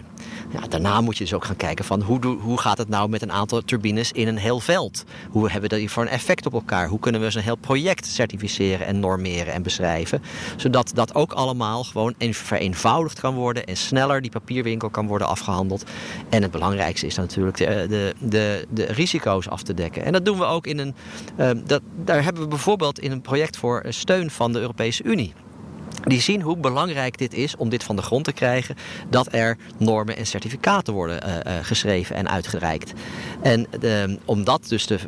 Ja, 0.51 0.67
daarna 0.69 1.01
moet 1.01 1.17
je 1.17 1.23
dus 1.23 1.33
ook 1.33 1.45
gaan 1.45 1.55
kijken 1.55 1.85
van 1.85 2.01
hoe, 2.01 2.25
hoe 2.25 2.59
gaat 2.59 2.77
het 2.77 2.89
nou 2.89 3.09
met 3.09 3.21
een 3.21 3.31
aantal 3.31 3.61
turbines 3.61 4.11
in 4.11 4.27
een 4.27 4.37
heel 4.37 4.59
veld? 4.59 5.03
Hoe 5.29 5.49
hebben 5.49 5.69
we 5.69 5.79
dat 5.79 5.91
voor 5.91 6.03
een 6.03 6.09
effect 6.09 6.45
op 6.45 6.53
elkaar? 6.53 6.87
Hoe 6.87 6.99
kunnen 6.99 7.21
we 7.21 7.31
zo'n 7.31 7.41
heel 7.41 7.55
project 7.55 8.05
certificeren 8.05 8.87
en 8.87 8.99
normeren 8.99 9.53
en 9.53 9.63
beschrijven? 9.63 10.21
Zodat 10.55 10.91
dat 10.93 11.15
ook 11.15 11.33
allemaal 11.33 11.83
gewoon 11.83 12.13
vereenvoudigd 12.17 13.19
kan 13.19 13.35
worden 13.35 13.65
en 13.65 13.77
sneller 13.77 14.21
die 14.21 14.31
papierwinkel 14.31 14.89
kan 14.89 15.07
worden 15.07 15.27
afgehandeld. 15.27 15.83
En 16.29 16.41
het 16.41 16.51
belangrijkste 16.51 17.05
is 17.05 17.15
natuurlijk 17.15 17.57
de, 17.57 17.85
de, 17.89 18.13
de, 18.19 18.67
de 18.69 18.85
risico's 18.85 19.47
af 19.47 19.63
te 19.63 19.73
dekken. 19.73 20.03
En 20.03 20.11
dat 20.11 20.25
doen 20.25 20.37
we 20.37 20.45
ook 20.45 20.67
in 20.67 20.79
een. 20.79 20.95
Uh, 21.39 21.49
dat, 21.65 21.81
daar 21.95 22.23
hebben 22.23 22.41
we 22.41 22.47
bijvoorbeeld 22.47 22.99
in 22.99 23.11
een 23.11 23.21
project 23.21 23.57
voor 23.57 23.85
steun 23.89 24.31
van 24.31 24.53
de 24.53 24.59
Europese 24.59 25.03
Unie. 25.03 25.33
Die 26.03 26.21
zien 26.21 26.41
hoe 26.41 26.57
belangrijk 26.57 27.17
dit 27.17 27.33
is 27.33 27.55
om 27.55 27.69
dit 27.69 27.83
van 27.83 27.95
de 27.95 28.01
grond 28.01 28.23
te 28.23 28.31
krijgen. 28.31 28.75
Dat 29.09 29.27
er 29.33 29.57
normen 29.77 30.17
en 30.17 30.25
certificaten 30.25 30.93
worden 30.93 31.19
uh, 31.27 31.35
uh, 31.35 31.53
geschreven 31.61 32.15
en 32.15 32.29
uitgereikt. 32.29 32.93
En 33.41 33.67
uh, 33.81 34.03
om 34.25 34.43
dat 34.43 34.65
dus 34.67 34.85
te, 34.85 34.99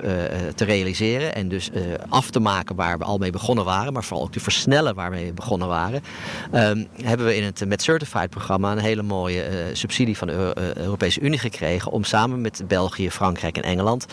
te 0.56 0.66
realiseren 0.66 1.36
en 1.36 1.50
dus 1.50 1.70
af 2.10 2.30
te 2.30 2.40
maken 2.40 2.76
waar 2.76 2.98
we 2.98 3.04
al 3.04 3.18
mee 3.18 3.32
begonnen 3.32 3.66
waren, 3.66 3.94
maar 3.94 4.04
vooral 4.04 4.26
ook 4.26 4.32
te 4.32 4.40
versnellen 4.40 4.96
waarmee 4.96 5.26
we 5.26 5.34
begonnen 5.34 5.68
waren, 5.68 6.04
ehm, 6.52 6.84
hebben 7.02 7.26
we 7.26 7.36
in 7.36 7.44
het 7.44 7.66
Met 7.68 7.82
Certified 7.82 8.30
programma 8.30 8.72
een 8.72 8.78
hele 8.78 9.02
mooie 9.02 9.70
subsidie 9.74 10.18
van 10.18 10.28
de 10.28 10.54
Europese 10.76 11.20
Unie 11.20 11.40
gekregen 11.40 11.92
om 11.92 12.04
samen 12.04 12.42
met 12.42 12.64
België, 12.68 13.12
Frankrijk 13.12 13.58
en 13.58 13.64
Engeland 13.64 14.06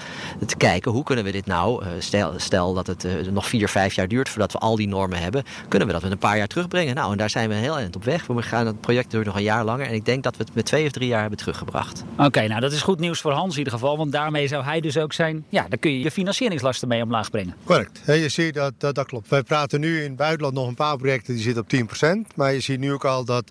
te 0.47 0.57
kijken 0.57 0.93
hoe 0.93 1.03
kunnen 1.03 1.25
we 1.25 1.33
dit 1.33 1.47
nou, 1.47 1.85
stel, 1.99 2.33
stel 2.37 2.75
dat 2.75 2.87
het 2.87 3.07
nog 3.33 3.47
vier, 3.47 3.69
vijf 3.69 3.95
jaar 3.95 4.09
duurt 4.09 4.29
voordat 4.29 4.53
we 4.53 4.59
al 4.59 4.77
die 4.77 4.89
normen 4.89 5.19
hebben, 5.19 5.45
kunnen 5.69 5.89
we 5.89 5.95
dat 5.95 6.03
met 6.03 6.13
een 6.13 6.19
paar 6.19 6.37
jaar 6.37 6.47
terug 6.47 6.69
terugbrengen. 6.71 6.95
Nou, 6.95 7.13
en 7.13 7.19
daar 7.19 7.31
zijn 7.31 7.49
we 7.49 7.55
heel 7.55 7.79
eind 7.79 7.97
op 7.97 8.05
weg. 8.05 8.27
We 8.27 8.43
gaan 8.43 8.67
het 8.67 8.81
project 8.81 9.11
duurt 9.11 9.27
nog 9.27 9.37
een 9.37 9.43
jaar 9.43 9.65
langer. 9.65 9.87
En 9.87 9.95
ik 9.95 10.05
denk 10.05 10.23
dat 10.23 10.37
we 10.37 10.45
het 10.45 10.55
met 10.55 10.65
twee 10.65 10.85
of 10.85 10.91
drie 10.91 11.09
jaar 11.09 11.21
hebben 11.21 11.39
teruggebracht. 11.39 12.05
Oké, 12.17 12.47
nou 12.47 12.61
dat 12.61 12.73
is 12.73 12.83
goed 12.83 12.99
nieuws 12.99 13.21
voor 13.21 13.33
Hans 13.33 13.53
in 13.53 13.59
ieder 13.59 13.73
geval. 13.73 13.97
Want 13.97 14.13
daarmee 14.13 14.49
zou 14.49 14.65
hij 14.65 14.81
dus 14.81 14.97
ook 14.97 15.13
zijn... 15.13 15.45
Ja, 15.49 15.67
daar 15.69 15.79
kun 15.79 15.91
je 15.91 16.01
je 16.01 16.11
financieringslasten 16.11 16.89
mee 16.89 17.03
omlaag 17.03 17.31
brengen. 17.31 17.55
Correct. 17.65 18.01
je 18.07 18.29
ziet 18.29 18.55
dat, 18.55 18.73
dat, 18.79 18.95
dat 18.95 19.07
klopt. 19.07 19.29
Wij 19.29 19.43
praten 19.43 19.81
nu 19.81 19.97
in 19.99 20.09
het 20.09 20.17
buitenland 20.17 20.55
nog 20.55 20.69
een 20.69 20.75
paar 20.75 20.97
projecten 20.97 21.35
die 21.35 21.43
zitten 21.43 21.63
op 21.63 22.29
10%. 22.33 22.35
Maar 22.35 22.53
je 22.53 22.61
ziet 22.61 22.81
nu 22.81 22.93
ook 22.93 23.05
al 23.05 23.25
dat 23.25 23.45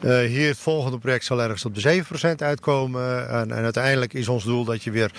uh, 0.00 0.18
hier 0.18 0.48
het 0.48 0.58
volgende 0.58 0.98
project 0.98 1.24
zal 1.24 1.42
ergens 1.42 1.64
op 1.64 1.74
de 1.74 2.04
7% 2.30 2.34
uitkomen. 2.36 3.28
En, 3.28 3.52
en 3.52 3.62
uiteindelijk 3.62 4.12
is 4.12 4.28
ons 4.28 4.44
doel 4.44 4.64
dat 4.64 4.82
je 4.82 4.90
weer... 4.90 5.10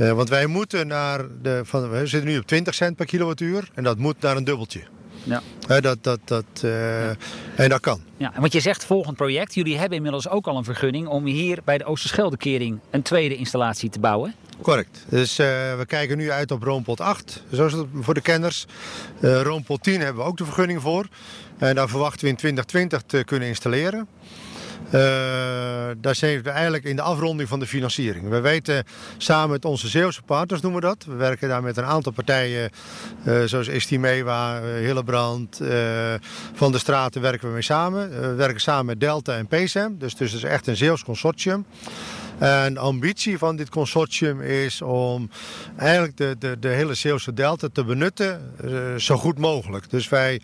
Uh, 0.00 0.12
want 0.12 0.28
wij 0.28 0.46
moeten 0.46 0.86
naar 0.86 1.24
de... 1.42 1.60
Van, 1.64 1.90
we 1.90 2.06
zitten 2.06 2.30
nu 2.30 2.38
op 2.38 2.46
20 2.46 2.74
cent 2.74 2.96
per 2.96 3.06
kilowattuur. 3.06 3.70
En 3.74 3.82
dat 3.82 3.98
moet 3.98 4.20
naar 4.20 4.36
een 4.36 4.44
dubbeltje. 4.44 4.80
Ja. 5.26 5.80
dat, 5.80 5.98
dat, 6.00 6.20
dat, 6.24 6.44
uh, 6.64 6.70
ja. 6.70 7.16
En 7.56 7.68
dat 7.68 7.80
kan. 7.80 8.00
Ja, 8.16 8.32
want 8.38 8.52
je 8.52 8.60
zegt 8.60 8.84
volgend 8.84 9.16
project. 9.16 9.54
Jullie 9.54 9.78
hebben 9.78 9.96
inmiddels 9.96 10.28
ook 10.28 10.46
al 10.46 10.56
een 10.56 10.64
vergunning 10.64 11.06
om 11.06 11.24
hier 11.24 11.58
bij 11.64 11.78
de 11.78 11.84
Oosterscheldekering 11.84 12.78
een 12.90 13.02
tweede 13.02 13.36
installatie 13.36 13.90
te 13.90 14.00
bouwen. 14.00 14.34
Correct. 14.62 15.04
Dus 15.08 15.40
uh, 15.40 15.46
we 15.76 15.84
kijken 15.86 16.16
nu 16.16 16.30
uit 16.30 16.50
op 16.50 16.62
Roompot 16.62 17.00
8. 17.00 17.42
Zo 17.52 17.66
is 17.66 17.72
het 17.72 17.86
voor 18.00 18.14
de 18.14 18.20
kenners. 18.20 18.66
Uh, 19.20 19.42
Roompot 19.42 19.82
10 19.82 20.00
hebben 20.00 20.22
we 20.22 20.28
ook 20.28 20.36
de 20.36 20.44
vergunning 20.44 20.82
voor. 20.82 21.08
En 21.58 21.74
daar 21.74 21.88
verwachten 21.88 22.20
we 22.20 22.28
in 22.28 22.36
2020 22.36 23.02
te 23.02 23.24
kunnen 23.24 23.48
installeren. 23.48 24.08
Uh, 24.86 24.92
daar 26.00 26.14
zijn 26.14 26.42
we 26.42 26.50
eigenlijk 26.50 26.84
in 26.84 26.96
de 26.96 27.02
afronding 27.02 27.48
van 27.48 27.58
de 27.58 27.66
financiering. 27.66 28.28
We 28.28 28.40
weten 28.40 28.84
samen 29.16 29.50
met 29.50 29.64
onze 29.64 29.88
Zeeuwse 29.88 30.22
partners 30.22 30.60
doen 30.60 30.74
we 30.74 30.80
dat. 30.80 31.04
We 31.04 31.14
werken 31.14 31.48
daar 31.48 31.62
met 31.62 31.76
een 31.76 31.84
aantal 31.84 32.12
partijen 32.12 32.70
uh, 33.24 33.42
zoals 33.44 33.68
Estimewa, 33.68 34.60
uh, 34.60 34.64
Hillebrand, 34.86 35.60
Van 36.54 36.72
de 36.72 36.78
Straten 36.78 37.20
werken 37.20 37.48
we 37.48 37.52
mee 37.52 37.62
samen. 37.62 38.10
we 38.20 38.34
werken 38.34 38.60
samen 38.60 38.86
met 38.86 39.00
Delta 39.00 39.36
en 39.36 39.46
PSM. 39.46 39.90
Dus, 39.98 40.14
dus 40.14 40.34
is 40.34 40.42
echt 40.42 40.66
een 40.66 40.76
Zeeuws 40.76 41.04
consortium. 41.04 41.66
En 42.38 42.74
de 42.74 42.80
ambitie 42.80 43.38
van 43.38 43.56
dit 43.56 43.68
consortium 43.68 44.40
is 44.40 44.82
om 44.82 45.30
eigenlijk 45.76 46.16
de, 46.16 46.36
de, 46.38 46.58
de 46.58 46.68
hele 46.68 46.94
Zeeuwse 46.94 47.32
delta 47.32 47.68
te 47.72 47.84
benutten 47.84 48.52
uh, 48.64 48.94
zo 48.94 49.16
goed 49.16 49.38
mogelijk. 49.38 49.90
Dus 49.90 50.08
wij 50.08 50.40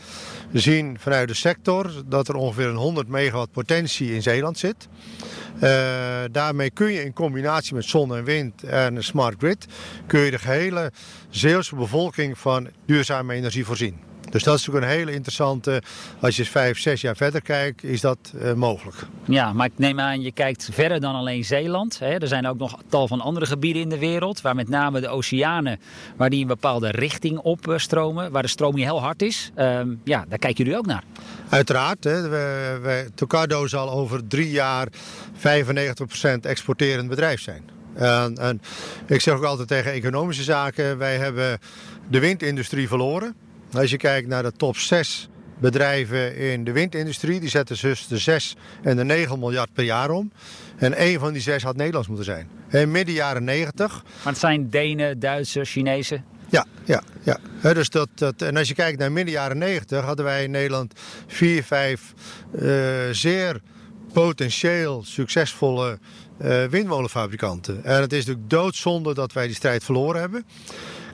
zien 0.53 0.97
vanuit 0.99 1.29
de 1.29 1.35
sector 1.35 1.93
dat 2.07 2.29
er 2.29 2.35
ongeveer 2.35 2.67
een 2.67 2.77
100 2.77 3.09
megawatt 3.09 3.53
potentie 3.53 4.15
in 4.15 4.23
Zeeland 4.23 4.59
zit. 4.59 4.89
Uh, 5.55 5.61
daarmee 6.31 6.71
kun 6.71 6.93
je 6.93 7.05
in 7.05 7.13
combinatie 7.13 7.75
met 7.75 7.85
zon 7.85 8.17
en 8.17 8.25
wind 8.25 8.63
en 8.63 8.97
een 8.97 9.05
smart 9.05 9.35
grid... 9.39 9.67
kun 10.07 10.21
je 10.21 10.31
de 10.31 10.39
gehele 10.39 10.93
Zeeuwse 11.31 11.77
bevolking 11.77 12.39
van 12.39 12.69
duurzame 12.87 13.35
energie 13.35 13.65
voorzien. 13.65 14.12
Dus 14.31 14.43
dat 14.43 14.59
is 14.59 14.67
natuurlijk 14.67 14.93
een 14.93 14.99
hele 14.99 15.13
interessante, 15.13 15.83
als 16.21 16.37
je 16.37 16.45
vijf, 16.45 16.79
zes 16.79 17.01
jaar 17.01 17.17
verder 17.17 17.43
kijkt, 17.43 17.85
is 17.85 18.01
dat 18.01 18.33
uh, 18.35 18.53
mogelijk. 18.53 18.97
Ja, 19.25 19.53
maar 19.53 19.67
ik 19.67 19.73
neem 19.77 20.01
aan, 20.01 20.23
je 20.23 20.33
kijkt 20.33 20.69
verder 20.73 21.01
dan 21.01 21.15
alleen 21.15 21.45
Zeeland. 21.45 21.99
Hè? 21.99 22.19
Er 22.19 22.29
zijn 22.29 22.47
ook 22.47 22.59
nog 22.59 22.79
tal 22.89 23.09
van 23.09 23.21
andere 23.21 23.47
gebieden 23.47 23.83
in 23.83 23.89
de 23.89 23.99
wereld, 23.99 24.41
waar 24.41 24.55
met 24.55 24.69
name 24.69 25.01
de 25.01 25.09
oceanen, 25.09 25.81
waar 26.17 26.31
die 26.31 26.41
een 26.41 26.47
bepaalde 26.47 26.91
richting 26.91 27.39
op 27.39 27.67
uh, 27.67 27.79
stromen, 27.79 28.31
waar 28.31 28.43
de 28.43 28.49
stroming 28.49 28.85
heel 28.85 29.01
hard 29.01 29.23
is. 29.23 29.51
Uh, 29.57 29.81
ja, 30.05 30.25
daar 30.29 30.39
kijken 30.39 30.65
jullie 30.65 30.79
ook 30.79 30.87
naar. 30.87 31.05
Uiteraard. 31.49 32.05
Hè. 32.05 32.29
We, 32.29 32.79
we, 32.83 33.11
Tocado 33.15 33.67
zal 33.67 33.91
over 33.91 34.27
drie 34.27 34.51
jaar 34.51 34.89
95% 35.37 35.41
exporterend 36.41 37.09
bedrijf 37.09 37.41
zijn. 37.41 37.71
En, 37.95 38.37
en 38.37 38.61
ik 39.07 39.21
zeg 39.21 39.35
ook 39.35 39.45
altijd 39.45 39.69
tegen 39.69 39.93
economische 39.93 40.43
zaken, 40.43 40.99
wij 40.99 41.17
hebben 41.17 41.59
de 42.11 42.19
windindustrie 42.19 42.89
verloren. 42.89 43.35
Als 43.73 43.91
je 43.91 43.97
kijkt 43.97 44.29
naar 44.29 44.43
de 44.43 44.53
top 44.53 44.77
6 44.77 45.29
bedrijven 45.59 46.37
in 46.37 46.65
de 46.65 46.73
windindustrie, 46.73 47.41
die 47.41 47.49
zetten 47.49 47.77
dus 47.81 48.07
de 48.07 48.19
6 48.19 48.57
en 48.83 48.97
de 48.97 49.05
9 49.05 49.39
miljard 49.39 49.73
per 49.73 49.85
jaar 49.85 50.11
om. 50.11 50.33
En 50.77 50.95
één 50.95 51.21
van 51.21 51.33
die 51.33 51.43
zes 51.43 51.63
had 51.63 51.77
Nederlands 51.77 52.09
moeten 52.09 52.27
zijn. 52.27 52.49
In 52.71 52.91
midden 52.91 53.15
jaren 53.15 53.45
90. 53.45 54.03
Maar 54.03 54.33
het 54.33 54.39
zijn 54.39 54.71
Denen, 54.71 55.19
Duitsers, 55.19 55.71
Chinezen? 55.71 56.25
Ja, 56.49 56.67
ja, 56.85 57.03
ja. 57.23 57.39
dus 57.73 57.91
dat, 57.91 58.09
dat, 58.15 58.43
en 58.43 58.57
als 58.57 58.69
je 58.69 58.75
kijkt 58.75 58.99
naar 58.99 59.13
midden 59.13 59.35
jaren 59.35 59.59
90 59.59 60.05
hadden 60.05 60.25
wij 60.25 60.45
in 60.45 60.51
Nederland 60.51 60.93
vier, 61.27 61.65
vijf 61.65 62.13
uh, 62.55 62.63
zeer 63.11 63.61
potentieel 64.13 65.03
succesvolle 65.05 65.99
uh, 66.43 66.65
windmolenfabrikanten. 66.65 67.85
En 67.85 68.01
het 68.01 68.13
is 68.13 68.19
natuurlijk 68.19 68.51
doodzonde 68.51 69.15
dat 69.15 69.33
wij 69.33 69.47
die 69.47 69.57
strijd 69.57 69.85
verloren 69.85 70.21
hebben. 70.21 70.45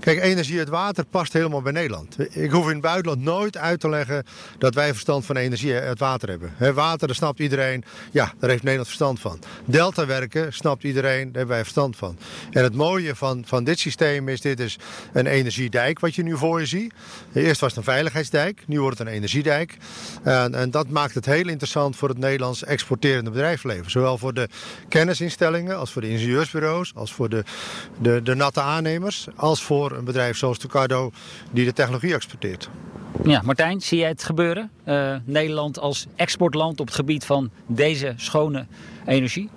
Kijk, 0.09 0.23
energie 0.23 0.59
uit 0.59 0.69
water 0.69 1.05
past 1.05 1.33
helemaal 1.33 1.63
bij 1.63 1.73
Nederland. 1.73 2.37
Ik 2.37 2.51
hoef 2.51 2.67
in 2.67 2.73
het 2.73 2.81
buitenland 2.81 3.23
nooit 3.23 3.57
uit 3.57 3.81
te 3.81 3.89
leggen 3.89 4.25
dat 4.59 4.75
wij 4.75 4.91
verstand 4.91 5.25
van 5.25 5.37
energie 5.37 5.75
uit 5.75 5.99
water 5.99 6.29
hebben. 6.29 6.53
He, 6.57 6.73
water, 6.73 7.07
daar 7.07 7.17
snapt 7.17 7.39
iedereen. 7.39 7.85
Ja, 8.11 8.33
daar 8.39 8.51
heeft 8.51 8.63
Nederland 8.63 8.87
verstand 8.87 9.21
van. 9.21 9.39
Delta 9.65 10.07
werken, 10.07 10.53
snapt 10.53 10.85
iedereen, 10.85 11.25
daar 11.25 11.37
hebben 11.37 11.49
wij 11.49 11.63
verstand 11.63 11.97
van. 11.97 12.19
En 12.51 12.63
het 12.63 12.75
mooie 12.75 13.15
van, 13.15 13.43
van 13.47 13.65
dit 13.65 13.79
systeem 13.79 14.29
is, 14.29 14.41
dit 14.41 14.61
is 14.61 14.79
een 15.13 15.27
energiedijk 15.27 15.99
wat 15.99 16.15
je 16.15 16.23
nu 16.23 16.37
voor 16.37 16.61
je 16.61 16.67
ziet. 16.67 16.93
Eerst 17.33 17.61
was 17.61 17.71
het 17.71 17.79
een 17.79 17.93
veiligheidsdijk, 17.93 18.63
nu 18.67 18.81
wordt 18.81 18.99
het 18.99 19.09
een 19.09 19.15
energiedijk. 19.15 19.77
En, 20.23 20.55
en 20.55 20.71
dat 20.71 20.89
maakt 20.89 21.15
het 21.15 21.27
heel 21.27 21.49
interessant 21.49 21.97
voor 21.97 22.09
het 22.09 22.19
Nederlands 22.19 22.65
exporterende 22.65 23.31
bedrijfsleven. 23.31 23.91
Zowel 23.91 24.19
voor 24.19 24.35
de 24.35 24.49
kennisinstellingen, 24.89 25.79
als 25.79 25.93
voor 25.93 26.03
de 26.03 26.11
ingenieursbureaus, 26.11 26.93
als 26.95 27.13
voor 27.13 27.29
de, 27.29 27.45
de, 27.99 28.23
de 28.23 28.35
natte 28.35 28.61
aannemers, 28.61 29.27
als 29.37 29.63
voor 29.63 29.97
een 29.99 30.05
bedrijf 30.05 30.37
zoals 30.37 30.59
Tucardo 30.59 31.11
die 31.51 31.65
de 31.65 31.73
technologie 31.73 32.15
exporteert. 32.15 32.71
Ja, 33.25 33.43
Martijn, 33.45 33.81
zie 33.81 33.99
jij 33.99 34.09
het 34.09 34.23
gebeuren? 34.23 34.71
Uh, 34.85 35.15
Nederland 35.25 35.79
als 35.79 36.07
exportland 36.17 36.81
op 36.81 36.87
het 36.87 36.95
gebied 36.95 37.25
van 37.25 37.51
deze 37.67 38.13
schone 38.17 38.67
energie? 39.07 39.49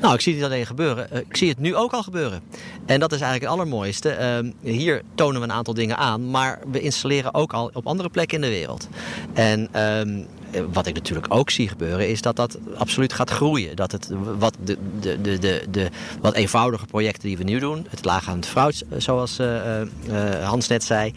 Nou, 0.00 0.14
ik 0.14 0.20
zie 0.20 0.32
het 0.32 0.42
niet 0.42 0.50
alleen 0.50 0.66
gebeuren. 0.66 1.08
Ik 1.28 1.36
zie 1.36 1.48
het 1.48 1.58
nu 1.58 1.76
ook 1.76 1.92
al 1.92 2.02
gebeuren. 2.02 2.42
En 2.86 3.00
dat 3.00 3.12
is 3.12 3.20
eigenlijk 3.20 3.50
het 3.50 3.60
allermooiste. 3.60 4.42
Uh, 4.64 4.72
hier 4.72 5.02
tonen 5.14 5.40
we 5.40 5.46
een 5.46 5.52
aantal 5.52 5.74
dingen 5.74 5.96
aan, 5.96 6.30
maar 6.30 6.58
we 6.70 6.80
installeren 6.80 7.34
ook 7.34 7.52
al 7.52 7.70
op 7.72 7.86
andere 7.86 8.08
plekken 8.08 8.36
in 8.36 8.42
de 8.42 8.56
wereld. 8.56 8.88
En 9.34 9.68
uh, 9.74 10.24
wat 10.72 10.86
ik 10.86 10.94
natuurlijk 10.94 11.34
ook 11.34 11.50
zie 11.50 11.68
gebeuren, 11.68 12.08
is 12.08 12.22
dat 12.22 12.36
dat 12.36 12.58
absoluut 12.76 13.12
gaat 13.12 13.30
groeien. 13.30 13.76
Dat 13.76 13.92
het 13.92 14.10
wat, 14.38 14.56
de, 14.64 14.78
de, 15.00 15.38
de, 15.38 15.64
de, 15.70 15.88
wat 16.20 16.34
eenvoudige 16.34 16.86
projecten 16.86 17.28
die 17.28 17.36
we 17.36 17.44
nu 17.44 17.58
doen, 17.58 17.86
het 17.90 18.04
laag 18.04 18.28
aan 18.28 18.36
het 18.36 18.46
fruit, 18.46 18.84
zoals 18.96 19.40
uh, 19.40 19.80
uh, 19.80 20.48
Hans 20.48 20.68
net 20.68 20.84
zei. 20.84 21.14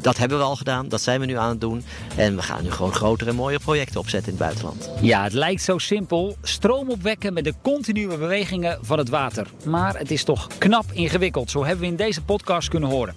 Dat 0.00 0.16
hebben 0.16 0.38
we 0.38 0.44
al 0.44 0.56
gedaan, 0.56 0.88
dat 0.88 1.00
zijn 1.00 1.20
we 1.20 1.26
nu 1.26 1.36
aan 1.36 1.48
het 1.48 1.60
doen. 1.60 1.84
En 2.16 2.36
we 2.36 2.42
gaan 2.42 2.62
nu 2.62 2.70
gewoon 2.70 2.92
grotere 2.94 3.30
en 3.30 3.36
mooie 3.36 3.58
projecten 3.58 4.00
opzetten 4.00 4.32
in 4.32 4.38
het 4.38 4.46
buitenland. 4.46 4.90
Ja, 5.00 5.22
het 5.22 5.32
lijkt 5.32 5.62
zo 5.62 5.78
simpel. 5.78 6.36
Stroom 6.42 6.90
opwekken 6.90 7.32
met 7.32 7.44
de 7.44 7.54
continue 7.62 8.06
bewegingen 8.06 8.78
van 8.82 8.98
het 8.98 9.08
water. 9.08 9.46
Maar 9.64 9.98
het 9.98 10.10
is 10.10 10.24
toch 10.24 10.48
knap 10.58 10.84
ingewikkeld, 10.92 11.50
zo 11.50 11.64
hebben 11.64 11.80
we 11.80 11.90
in 11.90 11.96
deze 11.96 12.22
podcast 12.22 12.68
kunnen 12.68 12.88
horen. 12.88 13.14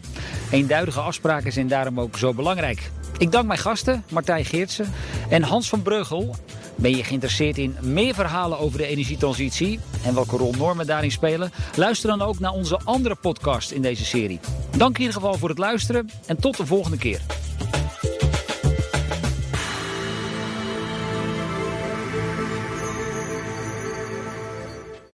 Eenduidige 0.52 1.00
afspraken 1.00 1.52
zijn 1.52 1.68
daarom 1.68 2.00
ook 2.00 2.18
zo 2.18 2.34
belangrijk. 2.34 2.92
Ik 3.18 3.32
dank 3.32 3.48
mijn 3.48 3.60
gasten, 3.60 4.04
Martijn 4.10 4.46
Geertsen 4.46 4.94
en 5.30 5.44
Hans 5.44 5.70
van 5.70 5.82
Breugel. 5.82 6.36
Ben 6.76 6.96
je 6.96 7.04
geïnteresseerd 7.04 7.58
in 7.58 7.76
meer 7.82 8.14
verhalen 8.14 8.60
over 8.60 8.78
de 8.78 8.86
energietransitie 8.86 9.80
en 10.04 10.14
welke 10.14 10.38
rol 10.38 10.54
normen 10.58 10.88
daarin 10.88 11.12
spelen? 11.12 11.52
Luister 11.76 12.10
dan 12.10 12.22
ook 12.22 12.40
naar 12.40 12.54
onze 12.54 12.80
andere 12.84 13.16
podcast 13.16 13.72
in 13.72 13.82
deze 13.82 14.06
serie. 14.06 14.40
Dank 14.78 14.96
in 14.96 15.02
ieder 15.02 15.16
geval 15.16 15.34
voor 15.34 15.50
het 15.50 15.58
luisteren 15.58 16.10
en 16.26 16.40
tot 16.40 16.58
de 16.58 16.66
volgende 16.66 16.98
keer. 16.98 17.22